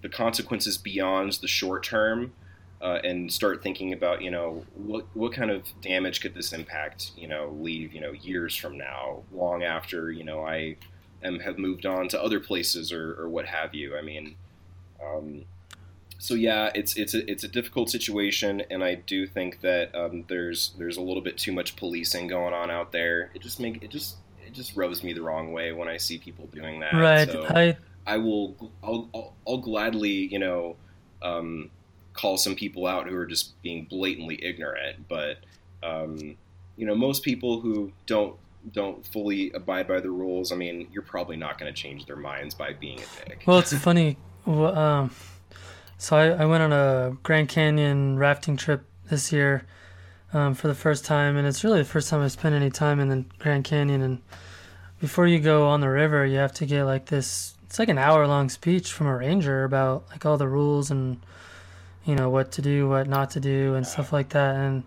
[0.00, 2.32] the consequences beyond the short term,
[2.80, 7.10] uh, and start thinking about, you know, what what kind of damage could this impact,
[7.16, 10.76] you know, leave, you know, years from now, long after, you know, I
[11.24, 13.98] am have moved on to other places or, or what have you.
[13.98, 14.36] I mean,
[15.04, 15.44] um,
[16.26, 20.24] so yeah, it's it's a it's a difficult situation, and I do think that um,
[20.26, 23.30] there's there's a little bit too much policing going on out there.
[23.32, 26.18] It just make it just it just rubs me the wrong way when I see
[26.18, 26.94] people doing that.
[26.94, 27.30] Right.
[27.30, 27.76] So I
[28.08, 30.74] I will I'll, I'll, I'll gladly you know
[31.22, 31.70] um,
[32.12, 35.36] call some people out who are just being blatantly ignorant, but
[35.84, 36.36] um,
[36.76, 38.34] you know most people who don't
[38.72, 40.50] don't fully abide by the rules.
[40.50, 43.44] I mean, you're probably not going to change their minds by being a dick.
[43.46, 44.16] Well, it's funny.
[44.44, 45.12] Um,
[45.98, 49.66] so I, I went on a Grand Canyon rafting trip this year
[50.32, 53.00] um, for the first time, and it's really the first time I've spent any time
[53.00, 54.02] in the Grand Canyon.
[54.02, 54.20] And
[55.00, 57.54] before you go on the river, you have to get like this.
[57.64, 61.20] It's like an hour long speech from a ranger about like all the rules and
[62.04, 64.56] you know what to do, what not to do, and stuff like that.
[64.56, 64.84] And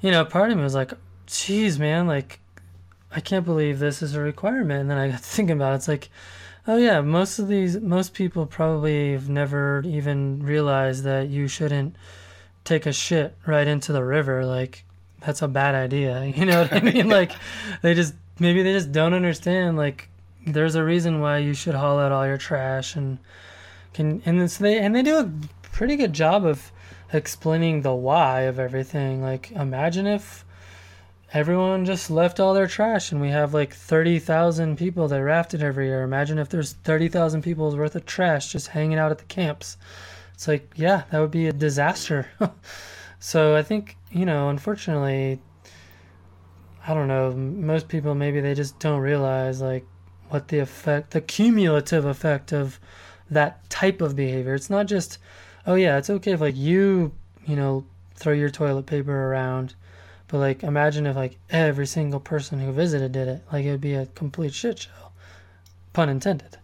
[0.00, 0.92] you know, part of me was like,
[1.26, 2.40] "Geez, man, like
[3.10, 5.76] I can't believe this is a requirement." And then I got thinking about it.
[5.76, 6.10] It's like
[6.68, 11.96] Oh yeah, most of these most people probably have never even realized that you shouldn't
[12.62, 14.44] take a shit right into the river.
[14.44, 14.84] Like
[15.20, 16.22] that's a bad idea.
[16.36, 17.08] You know what I mean?
[17.08, 17.32] like
[17.82, 20.10] they just maybe they just don't understand like
[20.46, 23.18] there's a reason why you should haul out all your trash and
[23.94, 26.70] can and so they and they do a pretty good job of
[27.14, 29.22] explaining the why of everything.
[29.22, 30.44] Like imagine if
[31.32, 35.86] everyone just left all their trash and we have like 30,000 people that rafted every
[35.86, 36.02] year.
[36.02, 39.76] Imagine if there's 30,000 people's worth of trash just hanging out at the camps.
[40.32, 42.28] It's like, yeah, that would be a disaster.
[43.18, 45.40] so I think, you know, unfortunately,
[46.86, 49.84] I don't know, most people maybe they just don't realize like
[50.30, 52.80] what the effect, the cumulative effect of
[53.30, 54.54] that type of behavior.
[54.54, 55.18] It's not just,
[55.66, 57.12] oh yeah, it's okay if like you,
[57.46, 59.74] you know, throw your toilet paper around
[60.28, 63.42] But like, imagine if like every single person who visited did it.
[63.52, 65.12] Like, it would be a complete shit show.
[65.92, 66.58] Pun intended.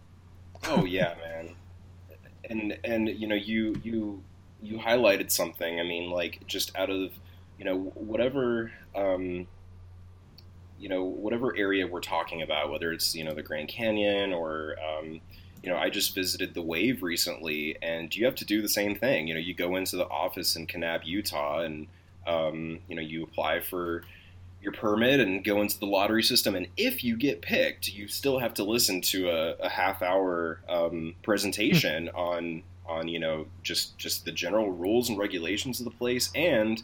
[0.67, 1.55] Oh yeah, man.
[2.49, 4.23] And and you know you you
[4.61, 5.79] you highlighted something.
[5.79, 7.11] I mean, like just out of
[7.57, 9.47] you know whatever um,
[10.79, 14.75] you know whatever area we're talking about, whether it's you know the Grand Canyon or
[14.79, 15.19] um,
[15.63, 18.95] you know I just visited the Wave recently, and you have to do the same
[18.95, 19.27] thing.
[19.27, 21.87] You know, you go into the office in Kanab, Utah, and
[22.25, 24.03] um, you know, you apply for
[24.61, 26.55] your permit and go into the lottery system.
[26.55, 30.59] And if you get picked, you still have to listen to a, a half hour
[30.67, 32.17] um, presentation hmm.
[32.17, 36.83] on on you know just just the general rules and regulations of the place and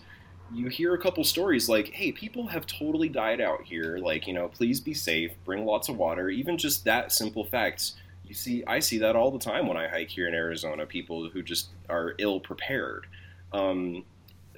[0.53, 4.33] you hear a couple stories like hey people have totally died out here like you
[4.33, 8.63] know please be safe bring lots of water even just that simple facts you see
[8.65, 11.69] i see that all the time when i hike here in arizona people who just
[11.89, 13.05] are ill prepared
[13.53, 14.05] um,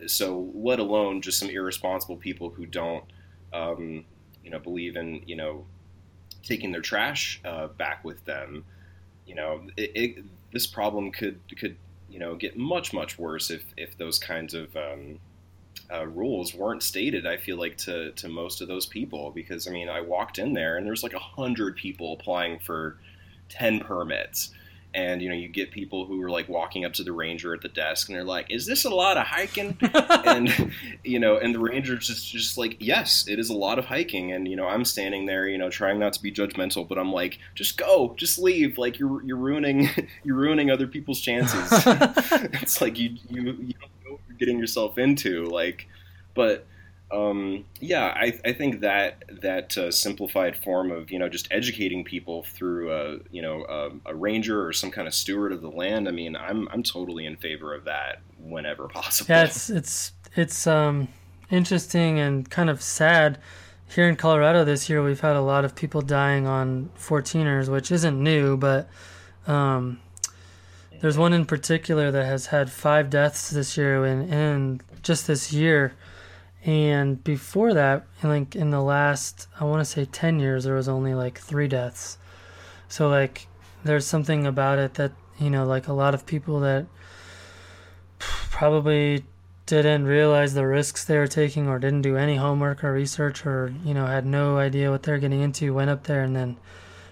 [0.07, 3.03] so let alone just some irresponsible people who don't,
[3.53, 4.05] um,
[4.43, 5.65] you know, believe in you know
[6.43, 8.65] taking their trash uh, back with them.
[9.25, 11.77] You know, it, it, this problem could could
[12.09, 15.19] you know get much much worse if if those kinds of um,
[15.91, 17.25] uh, rules weren't stated.
[17.25, 20.53] I feel like to to most of those people because I mean I walked in
[20.53, 22.97] there and there's like a hundred people applying for
[23.49, 24.51] ten permits
[24.93, 27.61] and you know you get people who are like walking up to the ranger at
[27.61, 29.77] the desk and they're like is this a lot of hiking?
[30.25, 30.71] And
[31.03, 34.31] you know and the ranger's just just like yes it is a lot of hiking.
[34.31, 37.11] And you know i'm standing there you know trying not to be judgmental but i'm
[37.11, 38.77] like just go just leave.
[38.77, 39.89] Like you're you're ruining
[40.23, 41.71] you're ruining other people's chances.
[42.61, 45.87] It's like you you you don't know what you're getting yourself into like
[46.33, 46.65] but
[47.13, 52.03] um, yeah, I, I, think that that uh, simplified form of you know just educating
[52.03, 55.69] people through a you know a, a, ranger or some kind of steward of the
[55.69, 56.07] land.
[56.07, 59.31] I mean, I'm I'm totally in favor of that whenever possible.
[59.31, 61.07] Yeah, it's it's it's um,
[61.51, 63.37] interesting and kind of sad.
[63.93, 67.91] Here in Colorado this year, we've had a lot of people dying on 14ers, which
[67.91, 68.89] isn't new, but
[69.45, 69.99] um,
[70.99, 75.53] there's one in particular that has had five deaths this year, and, and just this
[75.53, 75.93] year
[76.65, 80.87] and before that, like in the last, I want to say 10 years, there was
[80.87, 82.17] only like three deaths.
[82.87, 83.47] So, like,
[83.83, 86.85] there's something about it that, you know, like a lot of people that
[88.19, 89.25] probably
[89.65, 93.73] didn't realize the risks they were taking or didn't do any homework or research or,
[93.83, 96.57] you know, had no idea what they're getting into went up there and then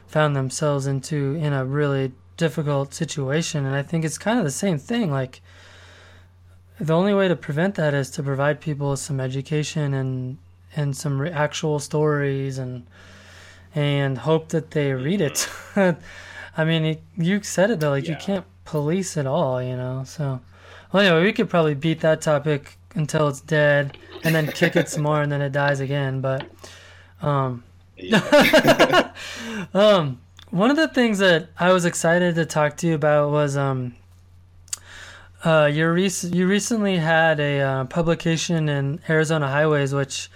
[0.07, 3.65] found themselves into in a really difficult situation.
[3.65, 5.11] And I think it's kind of the same thing.
[5.11, 5.41] Like,
[6.81, 10.37] the only way to prevent that is to provide people with some education and
[10.75, 12.87] and some re- actual stories and
[13.75, 15.47] and hope that they read it.
[16.57, 18.11] I mean, it, you said it though, like yeah.
[18.11, 20.03] you can't police it all, you know.
[20.05, 20.41] So,
[20.91, 24.89] well, anyway, we could probably beat that topic until it's dead, and then kick it
[24.89, 26.19] some more, and then it dies again.
[26.19, 26.49] But,
[27.21, 27.63] um,
[29.73, 30.19] um,
[30.49, 33.95] one of the things that I was excited to talk to you about was um
[35.43, 40.29] uh, you rec- you recently had a uh, publication in Arizona Highways, which,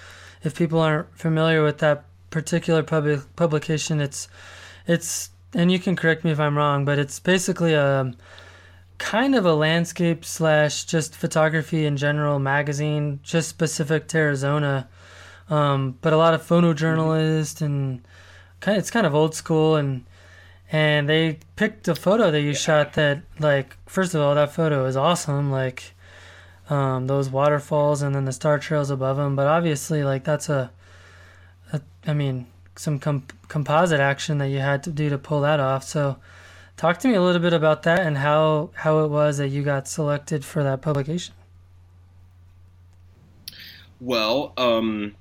[0.43, 4.27] if people aren't familiar with that particular public publication, it's
[4.87, 8.13] it's and you can correct me if I'm wrong, but it's basically a
[8.97, 14.87] kind of a landscape slash just photography in general magazine, just specific to Arizona.
[15.49, 18.01] Um, but a lot of photojournalists and
[18.59, 20.05] kind of, it's kind of old school and
[20.72, 22.53] and they picked a photo that you yeah.
[22.53, 25.93] shot that like first of all that photo is awesome like
[26.70, 30.72] um, those waterfalls and then the star trails above them but obviously like that's a,
[31.72, 35.59] a I mean some com- composite action that you had to do to pull that
[35.59, 35.84] off.
[35.84, 36.18] So
[36.78, 39.63] talk to me a little bit about that and how how it was that you
[39.63, 41.34] got selected for that publication.
[43.99, 45.16] Well um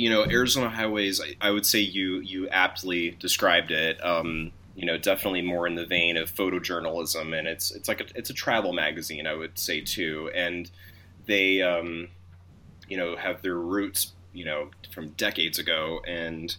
[0.00, 4.02] you know, Arizona Highways, I, I, would say you you aptly described it.
[4.02, 8.06] Um, you know, definitely more in the vein of photojournalism, and it's it's like a,
[8.14, 10.70] it's a travel magazine, I would say too, and
[11.26, 12.08] they, um,
[12.88, 16.56] you know, have their roots, you know, from decades ago, and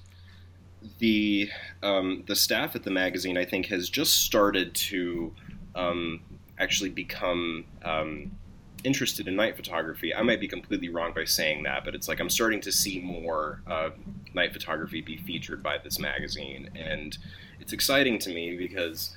[1.00, 1.50] the
[1.82, 5.34] um, the staff at the magazine, I think, has just started to
[5.74, 6.22] um,
[6.60, 8.38] actually become um,
[8.84, 10.14] interested in night photography.
[10.14, 13.00] I might be completely wrong by saying that, but it's like I'm starting to see
[13.00, 13.90] more uh,
[14.34, 17.18] night photography be featured by this magazine, and
[17.60, 19.16] it's exciting to me because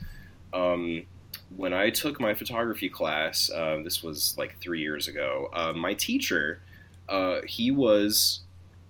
[0.53, 1.05] um,
[1.57, 5.49] when I took my photography class, uh, this was like three years ago.
[5.53, 6.61] Uh, my teacher,
[7.09, 8.41] uh, he was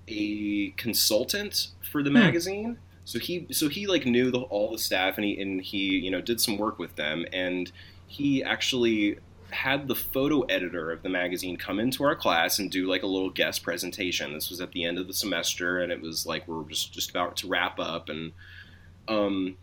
[0.09, 2.18] a consultant for the hmm.
[2.18, 2.79] magazine.
[3.07, 6.11] So he, so he like knew the, all the staff, and he and he, you
[6.11, 7.70] know, did some work with them, and
[8.07, 9.18] he actually
[9.51, 13.07] had the photo editor of the magazine come into our class and do like a
[13.07, 14.33] little guest presentation.
[14.33, 16.93] This was at the end of the semester, and it was like we are just
[16.93, 18.33] just about to wrap up, and
[19.09, 19.57] um,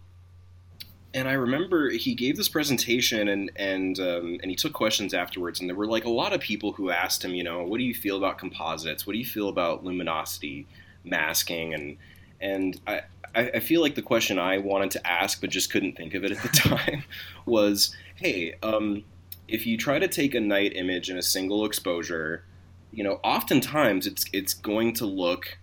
[1.13, 5.59] and I remember he gave this presentation and and um, and he took questions afterwards,
[5.59, 7.83] and there were like a lot of people who asked him, you know, what do
[7.83, 9.05] you feel about composites?
[9.05, 10.67] What do you feel about luminosity
[11.03, 11.73] masking?
[11.73, 11.97] And
[12.39, 13.01] and I
[13.33, 16.31] I feel like the question I wanted to ask but just couldn't think of it
[16.31, 17.03] at the time
[17.45, 19.03] was, hey, um,
[19.51, 22.43] if you try to take a night image in a single exposure,
[22.91, 25.57] you know, oftentimes it's it's going to look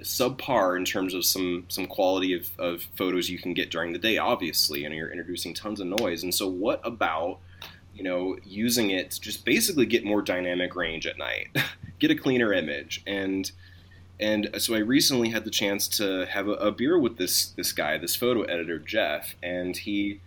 [0.00, 3.98] subpar in terms of some some quality of, of photos you can get during the
[3.98, 6.22] day obviously and you're introducing tons of noise.
[6.22, 7.38] And so what about
[7.94, 11.48] you know using it to just basically get more dynamic range at night
[12.00, 13.02] get a cleaner image?
[13.06, 13.50] And
[14.18, 17.72] and so I recently had the chance to have a, a beer with this this
[17.72, 20.20] guy this photo editor Jeff and he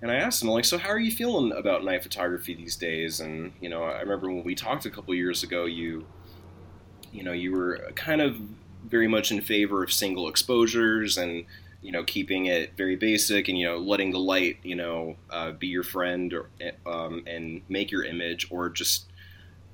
[0.00, 3.20] and I asked him like so how are you feeling about night photography these days
[3.20, 6.06] and you know I remember when we talked a couple years ago you
[7.12, 8.38] you know you were kind of
[8.84, 11.44] very much in favor of single exposures and
[11.82, 15.52] you know keeping it very basic and you know letting the light you know uh,
[15.52, 16.48] be your friend or,
[16.86, 19.06] um, and make your image or just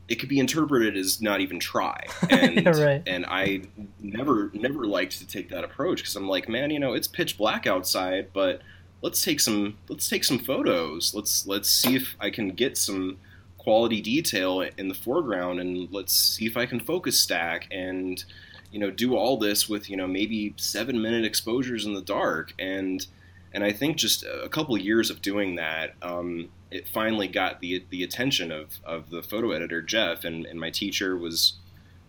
[0.06, 3.02] it could be interpreted as not even try and yeah, right.
[3.06, 3.62] and I
[4.00, 7.38] never never liked to take that approach because I'm like man you know it's pitch
[7.38, 8.60] black outside but
[9.04, 13.18] let's take some let's take some photos let's let's see if I can get some
[13.58, 18.24] quality detail in the foreground and let's see if I can focus stack and
[18.72, 22.54] you know do all this with you know maybe seven minute exposures in the dark
[22.58, 23.06] and
[23.52, 27.60] and I think just a couple of years of doing that, um, it finally got
[27.60, 31.52] the the attention of, of the photo editor Jeff, and, and my teacher was,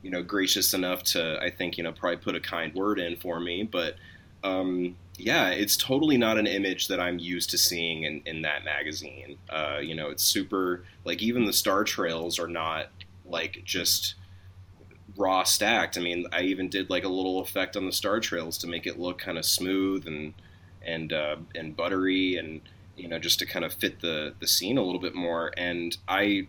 [0.02, 3.16] you know, gracious enough to I think you know probably put a kind word in
[3.16, 3.62] for me.
[3.62, 3.98] But
[4.44, 8.66] um, yeah, it's totally not an image that I'm used to seeing in, in that
[8.66, 9.38] magazine.
[9.50, 12.88] Uh, you know, it's super like even the star trails are not
[13.26, 14.16] like just
[15.16, 15.98] raw stacked.
[15.98, 18.86] I mean, I even did like a little effect on the star trails to make
[18.86, 20.34] it look kind of smooth and
[20.86, 22.62] and uh, and buttery and
[22.98, 25.52] you know just to kind of fit the the scene a little bit more.
[25.58, 26.48] And I,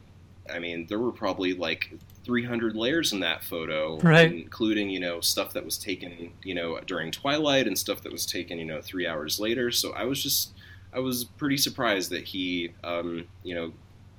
[0.50, 1.90] I mean, there were probably like
[2.24, 4.32] 300 layers in that photo, right.
[4.32, 8.26] including you know stuff that was taken you know during twilight and stuff that was
[8.26, 9.70] taken you know three hours later.
[9.70, 10.52] So I was just
[10.92, 13.72] I was pretty surprised that he um, you know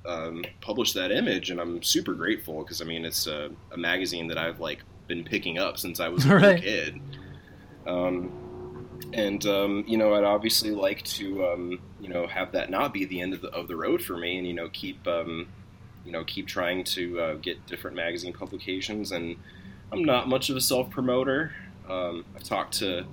[0.06, 4.26] um, published that image, and I'm super grateful because I mean it's a, a, magazine
[4.28, 6.62] that I've like been picking up since I was a right.
[6.62, 7.00] kid.
[7.86, 8.32] Um,
[9.12, 13.04] and um, you know, I'd obviously like to um, you know have that not be
[13.04, 15.48] the end of the of the road for me, and you know keep um,
[16.08, 19.12] you know keep trying to uh, get different magazine publications.
[19.12, 19.36] And
[19.92, 21.52] I'm not much of a self promoter.
[21.86, 23.04] Um, I've talked to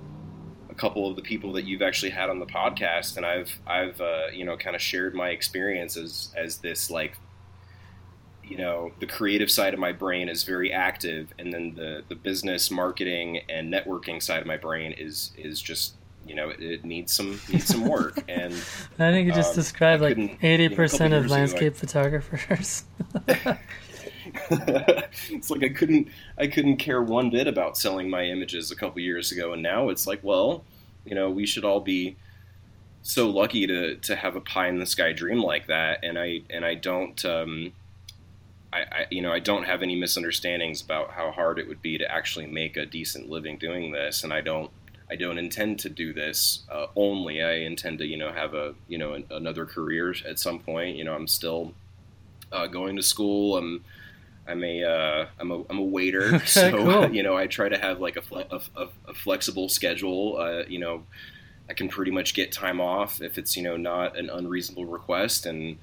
[0.70, 4.00] a couple of the people that you've actually had on the podcast, and I've I've
[4.00, 7.18] uh, you know kind of shared my experiences as this like
[8.42, 12.14] you know the creative side of my brain is very active, and then the the
[12.14, 15.96] business, marketing, and networking side of my brain is is just
[16.26, 18.24] you know it, it needs some needs some work.
[18.28, 18.52] And
[18.98, 22.84] I think you just um, described like eighty percent of landscape ago, photographers.
[24.50, 26.08] it's like I couldn't
[26.38, 29.88] I couldn't care one bit about selling my images a couple years ago, and now
[29.88, 30.64] it's like, well,
[31.04, 32.16] you know, we should all be
[33.02, 36.42] so lucky to to have a pie in the sky dream like that, and I
[36.50, 37.24] and I don't.
[37.24, 37.72] Um,
[38.72, 41.98] I, I, you know I don't have any misunderstandings about how hard it would be
[41.98, 44.70] to actually make a decent living doing this, and I don't
[45.08, 47.42] I don't intend to do this uh, only.
[47.42, 50.96] I intend to you know have a you know an, another career at some point.
[50.96, 51.74] You know I'm still
[52.52, 53.56] uh, going to school.
[53.56, 53.84] I'm
[54.48, 57.10] I'm a uh, I'm a I'm a waiter, so cool.
[57.14, 60.38] you know I try to have like a, fle- a, a, a flexible schedule.
[60.38, 61.04] Uh, you know,
[61.68, 65.46] I can pretty much get time off if it's you know not an unreasonable request,
[65.46, 65.78] and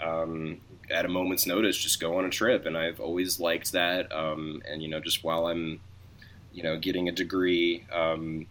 [0.00, 0.60] um,
[0.90, 2.66] at a moment's notice, just go on a trip.
[2.66, 4.12] And I've always liked that.
[4.12, 5.80] Um, and you know, just while I'm
[6.52, 8.46] you know getting a degree, um,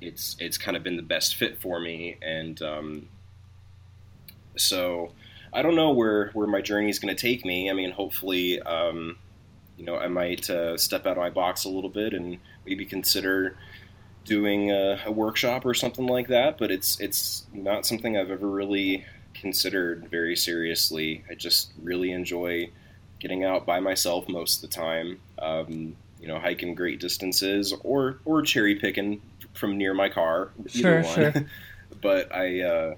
[0.00, 3.08] it's it's kind of been the best fit for me, and um,
[4.56, 5.12] so
[5.52, 7.70] I don't know where where my journey is going to take me.
[7.70, 9.18] I mean, hopefully, um,
[9.76, 12.84] you know, I might uh, step out of my box a little bit and maybe
[12.84, 13.56] consider
[14.24, 16.58] doing a, a, workshop or something like that.
[16.58, 21.24] But it's it's not something I've ever really considered very seriously.
[21.30, 22.70] I just really enjoy
[23.20, 25.20] getting out by myself most of the time.
[25.38, 29.22] Um, you know, hiking great distances or or cherry picking
[29.58, 30.50] from near my car.
[30.60, 31.14] Either sure, one.
[31.14, 31.34] sure.
[32.00, 32.60] but I.
[32.60, 32.94] Uh,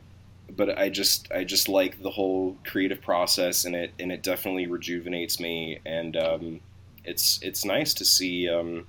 [0.56, 4.66] but I just I just like the whole creative process and it and it definitely
[4.66, 6.60] rejuvenates me and um,
[7.04, 8.86] it's it's nice to see um,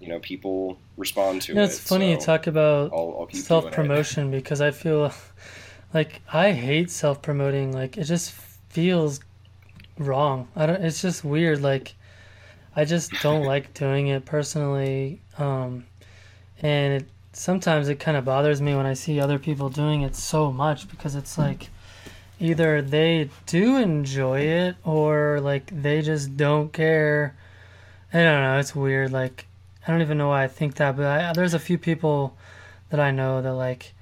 [0.00, 1.66] you know people respond to you know, it.
[1.66, 5.12] It's funny so you talk about self promotion because I feel
[5.94, 7.72] like I hate self promoting.
[7.72, 8.32] Like it just
[8.68, 9.20] feels
[9.98, 10.48] wrong.
[10.56, 10.82] I don't.
[10.82, 11.62] It's just weird.
[11.62, 11.94] Like
[12.74, 15.22] I just don't like doing it personally.
[15.38, 15.86] Um,
[16.62, 20.16] and it sometimes it kind of bothers me when I see other people doing it
[20.16, 21.42] so much because it's hmm.
[21.42, 21.68] like
[22.40, 27.36] either they do enjoy it or like they just don't care.
[28.12, 28.58] I don't know.
[28.58, 29.12] It's weird.
[29.12, 29.46] Like
[29.86, 32.36] I don't even know why I think that, but I, there's a few people
[32.90, 33.94] that I know that like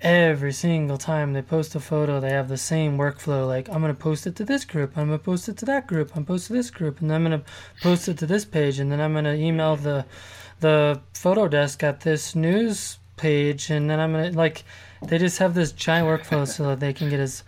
[0.00, 3.46] every single time they post a photo, they have the same workflow.
[3.46, 5.66] Like, I'm going to post it to this group, I'm going to post it to
[5.66, 7.46] that group, I'm post to this group, and then I'm going to
[7.82, 10.06] post it to this page, and then I'm going to email the
[10.60, 14.64] the photo desk at this news page, and then I'm to like
[15.06, 17.42] they just have this giant workflow so that they can get as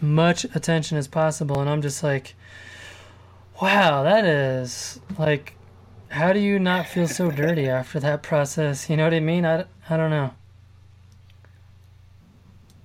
[0.00, 2.34] much attention as possible, and I'm just like,
[3.60, 5.52] wow, that is like.
[6.08, 8.88] How do you not feel so dirty after that process?
[8.88, 9.44] You know what I mean?
[9.44, 10.30] I, I don't know.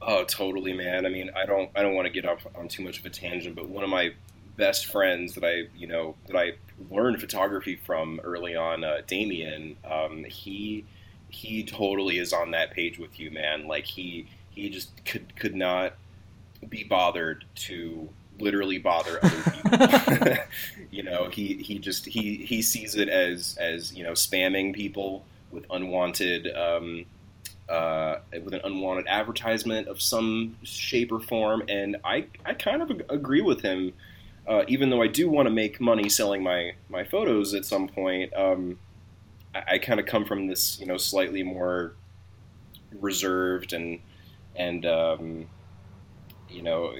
[0.01, 1.05] Oh, totally, man.
[1.05, 3.11] I mean, I don't, I don't want to get off on too much of a
[3.11, 4.09] tangent, but one of my
[4.57, 6.53] best friends that I, you know, that I
[6.89, 10.85] learned photography from early on, uh, Damien, um, he,
[11.29, 13.67] he totally is on that page with you, man.
[13.67, 15.93] Like he, he just could, could not
[16.67, 18.09] be bothered to
[18.39, 20.37] literally bother other people.
[20.91, 25.25] you know, he, he just, he, he sees it as, as, you know, spamming people
[25.51, 27.05] with unwanted, um,
[27.69, 31.63] uh, with an unwanted advertisement of some shape or form.
[31.69, 33.93] And I, I kind of agree with him,
[34.47, 37.87] uh, even though I do want to make money selling my, my photos at some
[37.87, 38.33] point.
[38.35, 38.79] Um,
[39.53, 41.93] I, I kind of come from this, you know, slightly more
[42.99, 43.99] reserved and
[44.55, 45.47] and um,
[46.49, 46.93] you know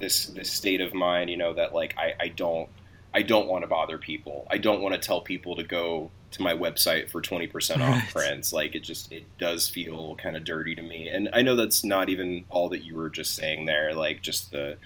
[0.00, 2.68] this this state of mind, you know, that like I, I don't
[3.14, 4.46] I don't want to bother people.
[4.50, 8.10] I don't want to tell people to go to my website for 20% off right.
[8.10, 11.56] friends like it just it does feel kind of dirty to me and i know
[11.56, 14.76] that's not even all that you were just saying there like just the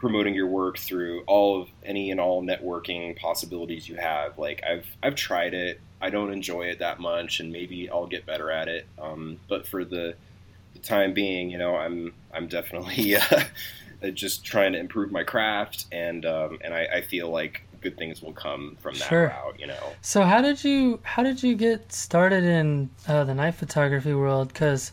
[0.00, 4.86] promoting your work through all of any and all networking possibilities you have like i've
[5.02, 8.66] i've tried it i don't enjoy it that much and maybe i'll get better at
[8.66, 10.14] it um, but for the,
[10.72, 13.14] the time being you know i'm i'm definitely
[14.02, 17.96] uh, just trying to improve my craft and um, and I, I feel like good
[17.96, 19.28] things will come from that sure.
[19.28, 19.92] route, you know.
[20.02, 24.48] So how did you how did you get started in uh, the night photography world?
[24.48, 24.92] Because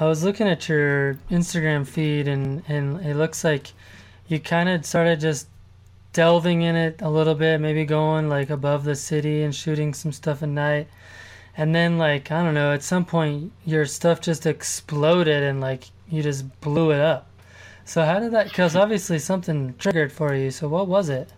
[0.00, 3.72] I was looking at your Instagram feed and and it looks like
[4.26, 5.48] you kind of started just
[6.12, 10.12] delving in it a little bit, maybe going like above the city and shooting some
[10.12, 10.88] stuff at night.
[11.56, 15.84] And then like I don't know, at some point your stuff just exploded and like
[16.08, 17.28] you just blew it up.
[17.84, 18.48] So how did that?
[18.48, 20.50] Because obviously something triggered for you.
[20.50, 21.32] So what was it?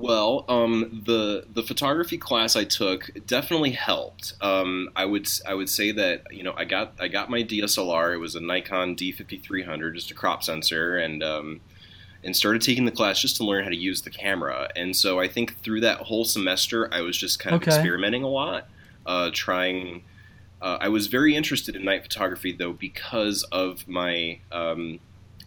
[0.00, 4.32] Well, um, the the photography class I took definitely helped.
[4.40, 8.14] Um, I would I would say that you know I got I got my DSLR.
[8.14, 11.60] It was a Nikon D5300, just a crop sensor, and um,
[12.24, 14.70] and started taking the class just to learn how to use the camera.
[14.74, 17.72] And so I think through that whole semester, I was just kind of okay.
[17.74, 18.68] experimenting a lot,
[19.04, 20.04] uh, trying.
[20.62, 24.98] Uh, I was very interested in night photography though because of my um,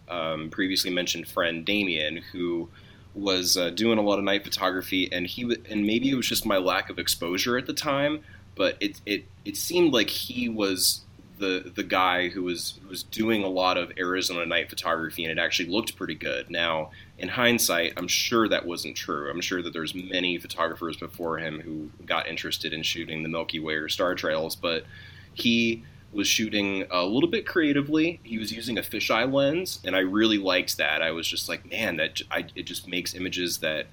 [0.10, 2.70] um, previously mentioned friend Damien, who
[3.16, 6.46] was uh, doing a lot of night photography, and he and maybe it was just
[6.46, 8.22] my lack of exposure at the time,
[8.56, 11.02] but it it it seemed like he was
[11.38, 15.32] the the guy who was who was doing a lot of Arizona night photography, and
[15.32, 16.50] it actually looked pretty good.
[16.50, 19.30] Now, in hindsight, I'm sure that wasn't true.
[19.30, 23.60] I'm sure that there's many photographers before him who got interested in shooting the Milky
[23.60, 24.86] Way or star trails, but
[25.34, 25.84] he
[26.14, 28.20] was shooting a little bit creatively.
[28.24, 31.02] He was using a fisheye lens, and I really liked that.
[31.02, 33.88] I was just like, man, that I, it just makes images that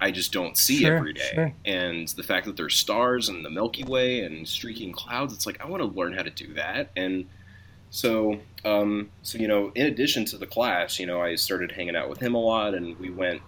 [0.00, 1.30] I just don't see sure, every day.
[1.32, 1.54] Sure.
[1.64, 5.62] And the fact that there's stars and the Milky Way and streaking clouds, it's like
[5.62, 6.90] I want to learn how to do that.
[6.96, 7.26] And
[7.90, 11.94] so, um, so you know, in addition to the class, you know, I started hanging
[11.94, 13.42] out with him a lot, and we went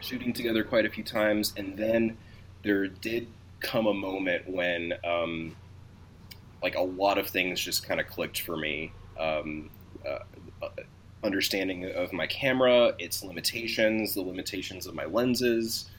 [0.00, 1.52] shooting together quite a few times.
[1.56, 2.16] And then
[2.62, 3.26] there did
[3.60, 5.56] come a moment when um,
[6.62, 8.92] like a lot of things just kind of clicked for me.
[9.18, 9.70] Um,
[10.06, 10.18] uh,
[11.22, 15.90] understanding of my camera, its limitations, the limitations of my lenses,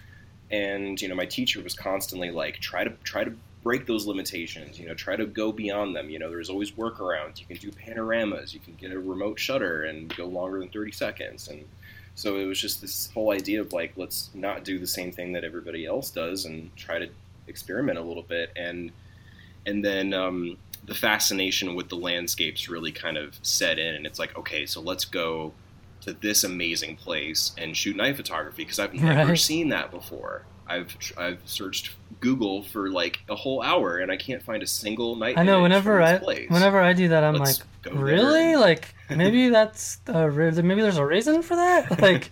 [0.49, 3.33] and you know, my teacher was constantly like, try to try to
[3.63, 4.79] break those limitations.
[4.79, 6.09] You know, try to go beyond them.
[6.09, 7.39] You know, there's always workarounds.
[7.39, 8.53] You can do panoramas.
[8.53, 11.47] You can get a remote shutter and go longer than 30 seconds.
[11.47, 11.65] And
[12.15, 15.33] so it was just this whole idea of like, let's not do the same thing
[15.33, 17.07] that everybody else does and try to
[17.47, 18.51] experiment a little bit.
[18.55, 18.91] And
[19.65, 24.19] and then um, the fascination with the landscapes really kind of set in, and it's
[24.19, 25.53] like, okay, so let's go
[26.01, 29.39] to this amazing place and shoot night photography because I've never right.
[29.39, 30.45] seen that before.
[30.67, 35.15] I've I've searched Google for like a whole hour and I can't find a single
[35.15, 35.37] night.
[35.37, 35.61] I know.
[35.61, 36.49] Whenever I place.
[36.49, 38.55] whenever I do that, I'm Let's like, really?
[38.55, 41.99] Like maybe that's a, re- maybe there's a reason for that.
[42.01, 42.31] Like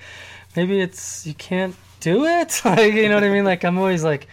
[0.56, 2.62] maybe it's you can't do it.
[2.66, 3.44] Like you know what I mean?
[3.44, 4.28] Like I'm always like,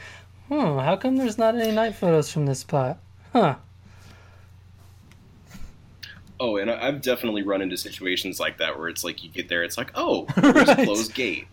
[0.48, 2.98] hmm, how come there's not any night photos from this spot?
[3.32, 3.56] Huh?
[6.38, 9.48] Oh, and I- I've definitely run into situations like that where it's like you get
[9.48, 10.78] there, it's like, oh, there's Right.
[10.80, 11.46] a closed gate,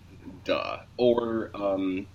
[0.44, 2.06] duh, or um,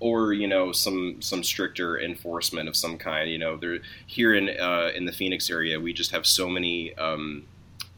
[0.00, 3.30] or you know some some stricter enforcement of some kind.
[3.30, 6.94] You know, there here in uh, in the Phoenix area, we just have so many
[6.96, 7.46] um,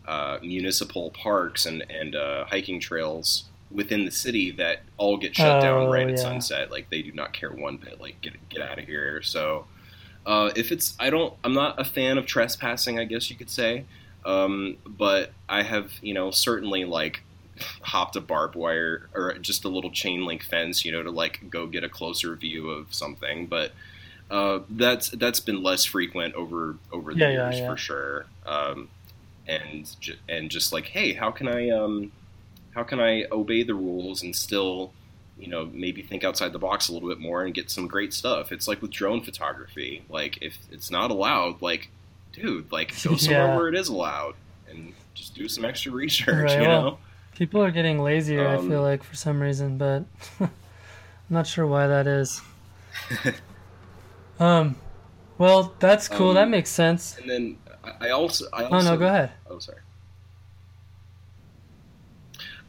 [0.06, 5.58] uh, municipal parks and and uh, hiking trails within the city that all get shut
[5.58, 6.70] Oh, down right at sunset.
[6.70, 8.00] Like they do not care one bit.
[8.00, 9.22] Like get get out of here.
[9.22, 9.66] So.
[10.26, 12.98] Uh, if it's, I don't, I'm not a fan of trespassing.
[12.98, 13.86] I guess you could say.
[14.26, 17.22] Um, but I have, you know, certainly like
[17.82, 21.48] hopped a barbed wire or just a little chain link fence, you know, to like
[21.48, 23.46] go get a closer view of something.
[23.46, 23.72] But
[24.30, 27.70] uh, that's that's been less frequent over over the Yeah, yeah, years yeah.
[27.70, 28.26] for sure.
[28.44, 28.88] Um,
[29.48, 29.90] and
[30.28, 32.12] and just like, hey, how can I um,
[32.74, 34.92] how can I obey the rules and still
[35.38, 38.12] you know maybe think outside the box a little bit more and get some great
[38.12, 41.88] stuff it's like with drone photography like if it's not allowed like
[42.32, 43.56] dude like go somewhere Yeah.
[43.56, 44.34] where it is allowed
[44.68, 46.98] and just do some extra research Right, you well, know
[47.36, 48.46] People are getting lazier.
[48.46, 50.04] I Um, feel like for some reason, but
[50.40, 50.50] I'm
[51.30, 52.42] not sure why that is.
[54.38, 54.76] um,
[55.38, 56.30] well, that's cool.
[56.30, 57.16] Um, that makes sense.
[57.18, 59.32] and then I, I also Oh no, go ahead.
[59.48, 59.78] Oh, sorry.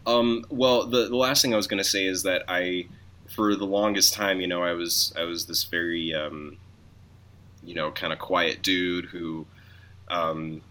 [0.06, 2.88] Um, well, the, the last thing I was going to say is that I,
[3.30, 6.58] for the longest time, you know, I was I was this very, um,
[7.64, 9.46] you know, kind of quiet dude who,
[10.10, 10.62] um,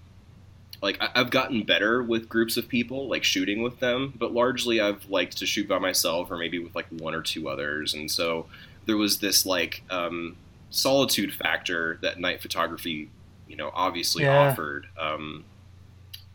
[0.83, 4.81] like I, I've gotten better with groups of people, like shooting with them, but largely
[4.81, 8.11] I've liked to shoot by myself or maybe with like one or two others, and
[8.11, 8.47] so
[8.87, 10.37] there was this like um,
[10.71, 13.11] solitude factor that night photography,
[13.49, 14.51] you know, obviously Yeah.
[14.51, 15.45] offered, um,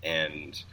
[0.04, 0.64] and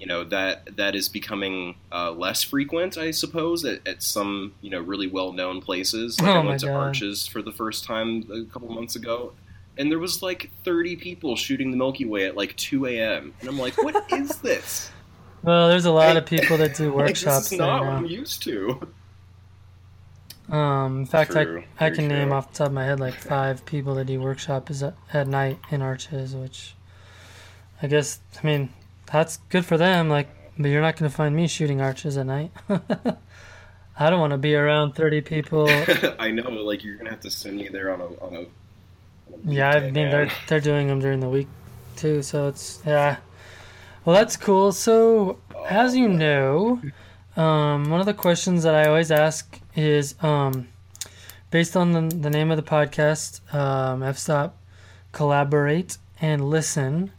[0.00, 4.70] you know that that is becoming uh, less frequent, I suppose, at, at some you
[4.70, 6.18] know really well known places.
[6.18, 6.76] Like Oh I went to God.
[6.76, 9.34] Arches for the first time a couple months ago,
[9.76, 13.34] and there was like 30 people shooting the Milky Way at like 2 a.m.
[13.40, 14.90] And I'm like, what is this?
[15.42, 17.92] Well, there's a lot of people that do Like, workshops is not what.
[17.92, 18.88] I'm used to.
[20.48, 23.14] Um, in fact, True, I, I can name off the top of my head like
[23.14, 24.82] five people that do workshops
[25.12, 26.74] at night in Arches, which
[27.80, 28.70] I guess, I mean,
[29.12, 30.08] that's good for them.
[30.08, 32.52] Like, but you're not going to find me shooting arches at night.
[33.98, 35.68] I don't want to be around 30 people.
[36.18, 38.38] I know, like you're gonna have to send me there on a on a.
[38.38, 38.44] on
[39.46, 40.10] a Yeah, I mean man.
[40.10, 41.48] they're they're doing them during the week
[41.96, 43.16] too, so it's yeah.
[44.06, 44.72] Well, that's cool.
[44.72, 45.38] So,
[45.68, 46.80] as you know,
[47.36, 50.68] um, one of the questions that I always ask is um,
[51.50, 54.56] based on the, the name of the podcast, um, F-Stop,
[55.12, 57.12] collaborate and listen.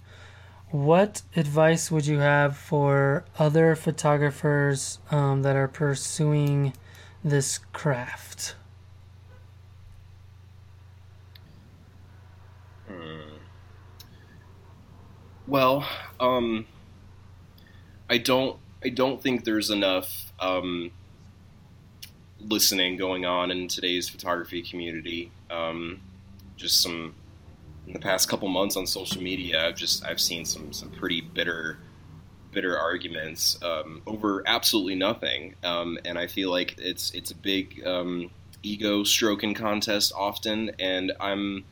[0.71, 6.71] What advice would you have for other photographers um, that are pursuing
[7.25, 8.55] this craft?
[12.87, 13.35] Hmm.
[15.45, 15.85] Well,
[16.21, 16.65] um,
[18.09, 18.57] I don't.
[18.83, 20.91] I don't think there's enough um,
[22.39, 25.31] listening going on in today's photography community.
[25.49, 25.99] Um,
[26.55, 27.13] just some
[27.91, 31.19] in the past couple months on social media, I've just I've seen some some pretty
[31.19, 31.77] bitter
[32.53, 37.85] bitter arguments um, over absolutely nothing, um, and I feel like it's it's a big
[37.85, 38.31] um,
[38.63, 41.65] ego stroking contest often, and I'm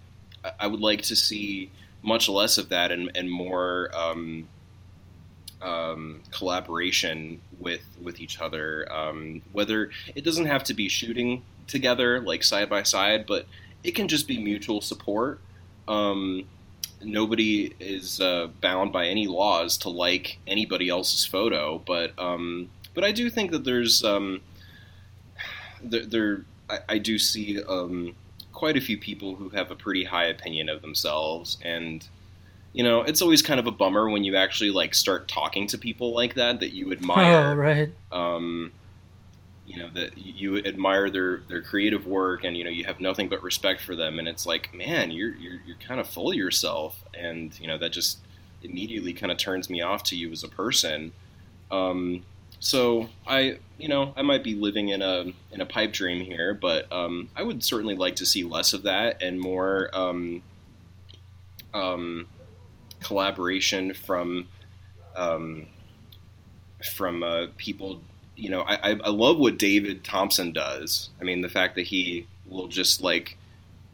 [0.59, 4.49] I- would like to see much less of that and, and more um,
[5.61, 8.91] um, collaboration with with each other.
[8.91, 13.47] Um, whether it doesn't have to be shooting together like side by side, but
[13.85, 15.39] it can just be mutual support.
[15.89, 16.45] Um,
[17.01, 23.03] nobody is uh, bound by any laws to like anybody else's photo, but um, but
[23.03, 24.41] I do think that there's um,
[25.83, 28.15] there, there I, I do see um,
[28.53, 32.07] quite a few people who have a pretty high opinion of themselves and
[32.73, 35.77] you know it's always kind of a bummer when you actually like start talking to
[35.77, 37.89] people like that that you Oh, admire right.
[38.11, 38.71] um,
[39.69, 43.29] you know that you admire their their creative work and you know you have nothing
[43.29, 44.17] but respect for them.
[44.17, 47.03] And it's like man you're you're, you're kind of full of yourself.
[47.13, 48.17] And you know that just
[48.63, 51.11] immediately kind of turns me off to you as a person.
[51.69, 52.23] Um,
[52.59, 56.55] so I you know I might be living in a in a pipe dream here
[56.55, 60.41] but um, I would certainly like to see less of that and more um,
[61.75, 62.27] um,
[63.01, 64.47] collaboration from
[65.15, 65.67] um,
[66.95, 68.01] from uh, people
[68.39, 71.09] you know, I, I love what David Thompson does.
[71.19, 73.37] I mean, the fact that he will just like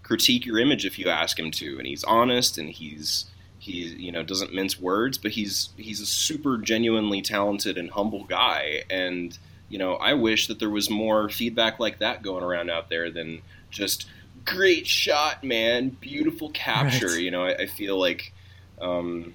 [0.03, 3.25] critique your image if you ask him to, and he's honest and he's
[3.57, 8.25] he you know doesn't mince words, but he's he's a super genuinely talented and humble
[8.25, 8.83] guy.
[8.89, 9.37] And
[9.67, 13.09] you know, I wish that there was more feedback like that going around out there
[13.09, 13.41] than
[13.71, 14.05] just
[14.45, 17.07] great shot, man, beautiful capture.
[17.07, 17.21] Right.
[17.21, 18.31] You know, I, I feel like.
[18.79, 19.33] Um,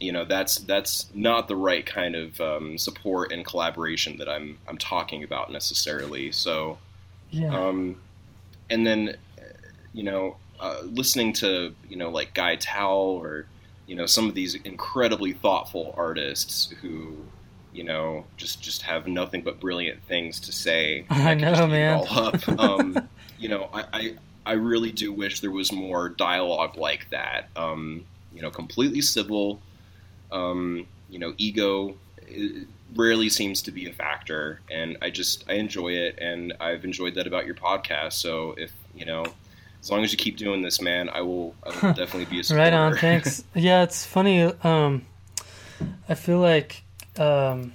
[0.00, 4.58] you know that's that's not the right kind of um, support and collaboration that I'm
[4.66, 6.32] I'm talking about necessarily.
[6.32, 6.78] So,
[7.30, 7.54] yeah.
[7.54, 8.00] Um,
[8.70, 9.16] and then,
[9.92, 13.46] you know, uh, listening to you know like Guy Tal or
[13.86, 17.18] you know some of these incredibly thoughtful artists who
[17.74, 21.04] you know just just have nothing but brilliant things to say.
[21.10, 22.04] I know, man.
[22.58, 24.14] Um, you know, I, I,
[24.46, 27.48] I really do wish there was more dialogue like that.
[27.56, 29.60] Um, you know, completely civil
[30.32, 31.96] um, you know, ego
[32.96, 37.14] rarely seems to be a factor, and I just I enjoy it, and I've enjoyed
[37.14, 38.14] that about your podcast.
[38.14, 39.24] So if you know,
[39.80, 42.44] as long as you keep doing this, man, I will, I will definitely be a
[42.44, 42.62] supporter.
[42.62, 42.96] right on.
[42.96, 43.44] Thanks.
[43.54, 44.42] yeah, it's funny.
[44.42, 45.06] Um,
[46.08, 46.82] I feel like.
[47.18, 47.74] Um,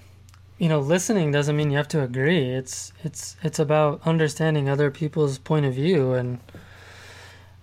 [0.57, 2.49] you know, listening doesn't mean you have to agree.
[2.49, 6.39] It's it's it's about understanding other people's point of view, and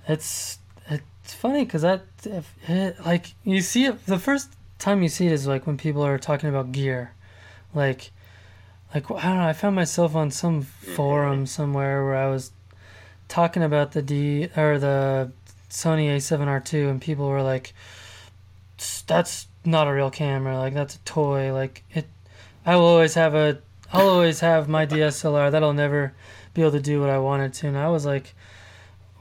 [0.06, 0.58] it's
[0.90, 4.52] it's funny because that if it, like you see it the first
[4.82, 7.12] time you see it is like when people are talking about gear,
[7.74, 8.10] like,
[8.94, 9.46] like I don't know.
[9.46, 10.92] I found myself on some mm-hmm.
[10.94, 12.52] forum somewhere where I was
[13.28, 15.32] talking about the D or the
[15.70, 17.72] Sony A7R2, and people were like,
[19.06, 20.58] "That's not a real camera.
[20.58, 21.52] Like that's a toy.
[21.52, 22.06] Like it.
[22.66, 23.58] I will always have a.
[23.92, 25.50] I'll always have my DSLR.
[25.50, 26.14] That'll never
[26.54, 28.34] be able to do what I wanted to." And I was like,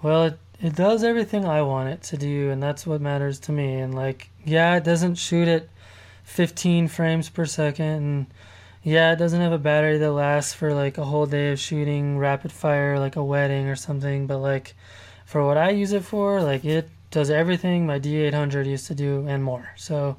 [0.01, 3.51] "Well, it it does everything I want it to do, and that's what matters to
[3.51, 3.75] me.
[3.75, 5.67] And like, yeah, it doesn't shoot at
[6.23, 8.25] 15 frames per second, and
[8.83, 12.17] yeah, it doesn't have a battery that lasts for like a whole day of shooting
[12.17, 14.27] rapid fire, like a wedding or something.
[14.27, 14.73] But like,
[15.25, 19.25] for what I use it for, like it does everything my D800 used to do
[19.27, 19.69] and more.
[19.75, 20.17] So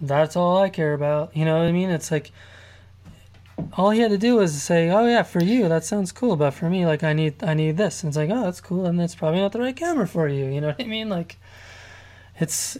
[0.00, 1.36] that's all I care about.
[1.36, 1.90] You know what I mean?
[1.90, 2.32] It's like
[3.74, 6.52] all he had to do was say, "Oh yeah, for you that sounds cool," but
[6.52, 9.00] for me, like I need I need this, and it's like, "Oh, that's cool," and
[9.00, 10.46] it's probably not the right camera for you.
[10.46, 11.08] You know what I mean?
[11.08, 11.38] Like,
[12.40, 12.78] it's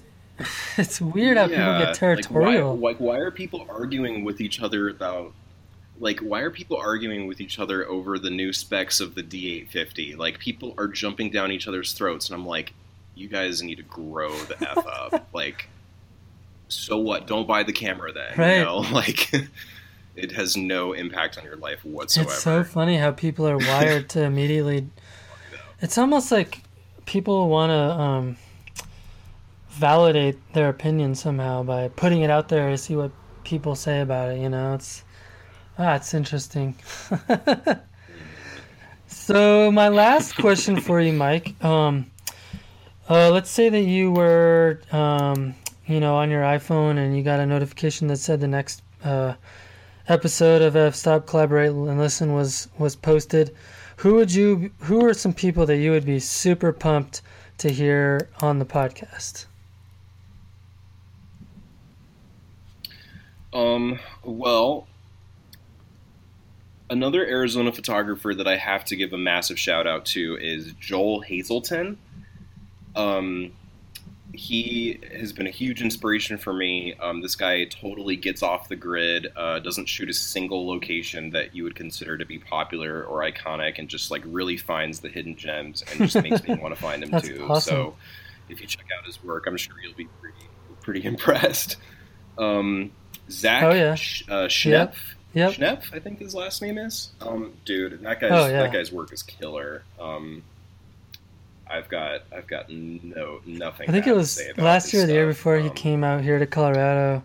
[0.77, 2.77] it's weird how yeah, people get territorial.
[2.77, 5.33] Like why, why are people arguing with each other about?
[6.01, 10.17] Like, why are people arguing with each other over the new specs of the D850?
[10.17, 12.73] Like, people are jumping down each other's throats, and I'm like,
[13.15, 15.29] you guys need to grow the f up.
[15.33, 15.69] Like,
[16.69, 17.27] so what?
[17.27, 18.37] Don't buy the camera then.
[18.37, 18.59] Right.
[18.59, 19.33] You know, like
[20.17, 22.31] it has no impact on your life whatsoever.
[22.31, 24.89] It's so funny how people are wired to immediately.
[25.81, 26.63] It's almost like
[27.07, 28.37] people want to um,
[29.73, 33.11] validate their opinion somehow by putting it out there to see what
[33.45, 34.41] people say about it.
[34.41, 35.03] You know, it's
[35.79, 36.75] ah, it's interesting.
[39.07, 41.63] so my last question for you, Mike.
[41.65, 42.11] Um,
[43.09, 45.55] uh, let's say that you were, um,
[45.87, 48.83] you know, on your iPhone and you got a notification that said the next.
[49.03, 49.35] Uh,
[50.09, 53.55] episode of F Stop Collaborate and Listen was was posted,
[53.97, 57.23] who would you who are some people that you would be super pumped
[57.59, 59.47] to hear on the podcast?
[63.53, 64.87] Um, well,
[66.89, 71.21] another Arizona photographer that I have to give a massive shout out to is Joel
[71.21, 71.99] Hazelton.
[72.95, 73.53] Um,
[74.35, 76.95] he has been a huge inspiration for me.
[76.95, 81.55] Um, this guy totally gets off the grid, uh, doesn't shoot a single location that
[81.55, 85.37] you would consider to be popular or iconic, and just like really finds the hidden
[85.37, 87.47] gems and just makes me want to find them too.
[87.49, 87.71] Awesome.
[87.71, 87.97] So
[88.49, 90.49] if you check out his work, I'm sure you'll be pretty
[90.81, 91.77] pretty impressed.
[92.39, 92.93] Um,
[93.33, 93.95] Zach oh, yeah.
[93.95, 94.95] Sh- uh, Schnepf.
[95.35, 95.53] Yep.
[95.53, 97.11] Schnepf, I think his last name is.
[97.21, 98.63] Um, dude, that guy's oh, yeah.
[98.63, 99.83] that guy's work is killer.
[99.99, 100.43] Um,
[101.67, 103.89] I've got I've got no nothing.
[103.89, 106.39] I think it was last year, or the year before, um, he came out here
[106.39, 107.25] to Colorado,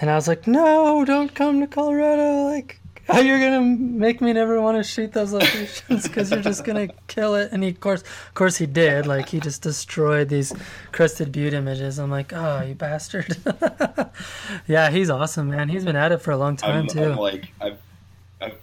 [0.00, 2.46] and I was like, "No, don't come to Colorado!
[2.46, 2.80] Like,
[3.10, 6.88] oh, you're gonna make me never want to shoot those locations because you're just gonna
[7.06, 9.06] kill it." And he, of course, of course, he did.
[9.06, 10.52] Like, he just destroyed these
[10.92, 11.98] crested butte images.
[11.98, 13.36] I'm like, "Oh, you bastard!"
[14.66, 15.68] yeah, he's awesome, man.
[15.68, 17.12] He's been at it for a long time I'm, too.
[17.12, 17.78] I'm like, I've,
[18.42, 18.58] I've,